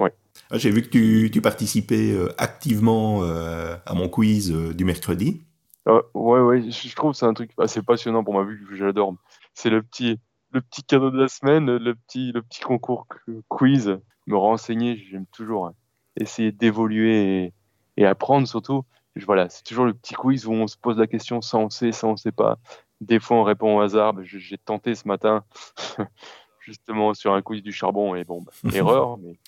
Ouais. 0.01 0.13
Ah, 0.51 0.59
j'ai 0.59 0.71
vu 0.71 0.83
que 0.83 0.89
tu, 0.89 1.31
tu 1.33 1.41
participais 1.41 2.11
euh, 2.11 2.35
activement 2.37 3.23
euh, 3.23 3.77
à 3.87 3.95
mon 3.95 4.09
quiz 4.09 4.51
du 4.51 4.85
mercredi. 4.85 5.45
Euh, 5.89 6.03
ouais, 6.15 6.41
ouais, 6.41 6.71
je 6.71 6.95
trouve 6.95 7.13
que 7.13 7.17
c'est 7.17 7.27
un 7.27 7.35
truc 7.35 7.51
assez 7.59 7.83
passionnant 7.83 8.23
pour 8.23 8.35
ma 8.35 8.45
vie 8.45 8.59
que 8.69 8.77
j'adore. 8.77 9.15
C'est 9.55 9.71
le 9.71 9.83
petit, 9.83 10.21
le 10.51 10.61
petit 10.61 10.83
cadeau 10.83 11.11
de 11.11 11.19
la 11.19 11.29
semaine, 11.29 11.77
le 11.77 11.95
petit, 11.95 12.33
le 12.33 12.43
petit 12.43 12.61
concours 12.61 13.07
quiz, 13.49 13.99
me 14.27 14.37
renseigner, 14.37 14.97
j'aime 15.11 15.27
toujours 15.27 15.67
hein. 15.67 15.75
essayer 16.17 16.53
d'évoluer 16.53 17.53
et, 17.97 18.07
apprendre 18.07 18.47
surtout. 18.47 18.85
Voilà, 19.27 19.49
c'est 19.49 19.65
toujours 19.65 19.87
le 19.87 19.95
petit 19.95 20.15
quiz 20.15 20.47
où 20.47 20.53
on 20.53 20.69
se 20.69 20.77
pose 20.77 20.99
la 20.99 21.09
question 21.09 21.41
sans 21.41 21.65
on 21.65 21.71
sait, 21.71 21.91
sans 21.91 22.13
on 22.13 22.17
sait 22.17 22.31
pas. 22.31 22.59
Des 23.01 23.19
fois, 23.19 23.39
on 23.39 23.43
répond 23.43 23.79
au 23.79 23.81
hasard. 23.81 24.15
J'ai 24.23 24.59
tenté 24.59 24.95
ce 24.95 25.09
matin, 25.09 25.45
justement, 26.61 27.15
sur 27.15 27.33
un 27.33 27.43
quiz 27.43 27.63
du 27.63 27.73
charbon, 27.73 28.15
et 28.15 28.25
bon, 28.25 28.43
bah, 28.43 28.53
erreur, 28.75 29.19
mais 29.19 29.39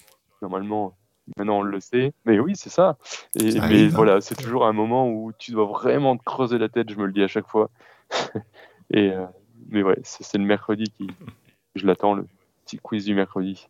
normalement, 0.42 0.96
Maintenant, 1.36 1.58
on 1.58 1.62
le 1.62 1.80
sait. 1.80 2.12
Mais 2.24 2.38
oui, 2.38 2.52
c'est 2.56 2.70
ça. 2.70 2.96
Et, 3.38 3.60
mais 3.60 3.84
hein. 3.84 3.88
voilà, 3.92 4.20
c'est 4.20 4.34
toujours 4.34 4.66
un 4.66 4.72
moment 4.72 5.08
où 5.08 5.32
tu 5.38 5.52
dois 5.52 5.66
vraiment 5.66 6.16
te 6.16 6.24
creuser 6.24 6.58
la 6.58 6.68
tête, 6.68 6.90
je 6.90 6.96
me 6.96 7.06
le 7.06 7.12
dis 7.12 7.22
à 7.22 7.28
chaque 7.28 7.48
fois. 7.48 7.70
et, 8.90 9.10
euh, 9.12 9.26
mais 9.68 9.82
ouais, 9.82 9.98
c'est 10.02 10.38
le 10.38 10.44
mercredi 10.44 10.84
qui. 10.96 11.08
Je 11.76 11.86
l'attends, 11.86 12.14
le 12.14 12.26
petit 12.64 12.78
quiz 12.78 13.04
du 13.04 13.14
mercredi. 13.14 13.68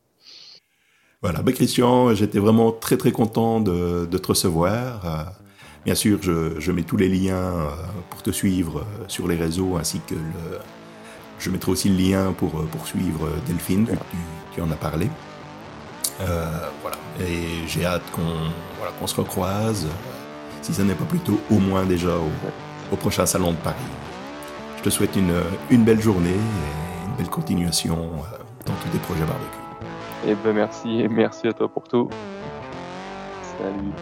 Voilà, 1.23 1.43
ben 1.43 1.53
Christian, 1.53 2.15
j'étais 2.15 2.39
vraiment 2.39 2.73
très 2.73 2.97
très 2.97 3.13
content 3.13 3.61
de, 3.61 4.07
de 4.07 4.19
te 4.19 4.29
recevoir. 4.29 5.05
Euh, 5.05 5.25
bien 5.85 5.95
sûr, 5.95 6.23
je, 6.23 6.59
je, 6.59 6.73
mets 6.73 6.83
tous 6.83 6.97
les 6.97 7.11
liens 7.11 7.37
euh, 7.37 7.69
pour 8.09 8.23
te 8.23 8.31
suivre 8.31 8.87
sur 9.07 9.29
les 9.29 9.37
réseaux 9.37 9.77
ainsi 9.77 10.01
que 10.07 10.15
le, 10.15 10.59
je 11.39 11.51
mettrai 11.51 11.73
aussi 11.73 11.91
le 11.91 11.97
lien 11.97 12.33
pour, 12.33 12.53
pour 12.69 12.87
suivre 12.87 13.29
Delphine, 13.47 13.87
tu, 13.87 14.17
tu 14.55 14.63
en 14.63 14.71
as 14.71 14.77
parlé. 14.77 15.09
Voilà. 16.19 16.97
Et 17.21 17.67
j'ai 17.67 17.85
hâte 17.85 18.03
qu'on 18.11 19.07
se 19.07 19.15
recroise, 19.15 19.89
si 20.63 20.75
ce 20.75 20.83
n'est 20.83 20.95
pas 20.95 21.05
plus 21.05 21.19
tôt, 21.21 21.41
au 21.51 21.59
moins 21.59 21.85
déjà 21.85 22.11
au, 22.93 22.97
prochain 22.97 23.25
salon 23.27 23.53
de 23.53 23.57
Paris. 23.57 23.77
Je 24.79 24.83
te 24.83 24.91
souhaite 24.91 25.15
une, 25.17 25.35
une 25.71 25.85
belle 25.85 26.01
journée 26.01 26.31
et 26.31 27.07
une 27.07 27.15
belle 27.17 27.29
continuation 27.29 27.97
euh, 27.97 28.37
dans 28.67 28.75
tous 28.75 28.89
tes 28.89 28.99
projets 28.99 29.25
barbecue. 29.25 29.59
Eh 30.27 30.35
ben 30.35 30.53
merci 30.53 31.07
merci 31.09 31.49
à 31.49 31.53
toi 31.53 31.69
pour 31.69 31.85
tout. 31.85 32.09
Salut. 33.59 33.93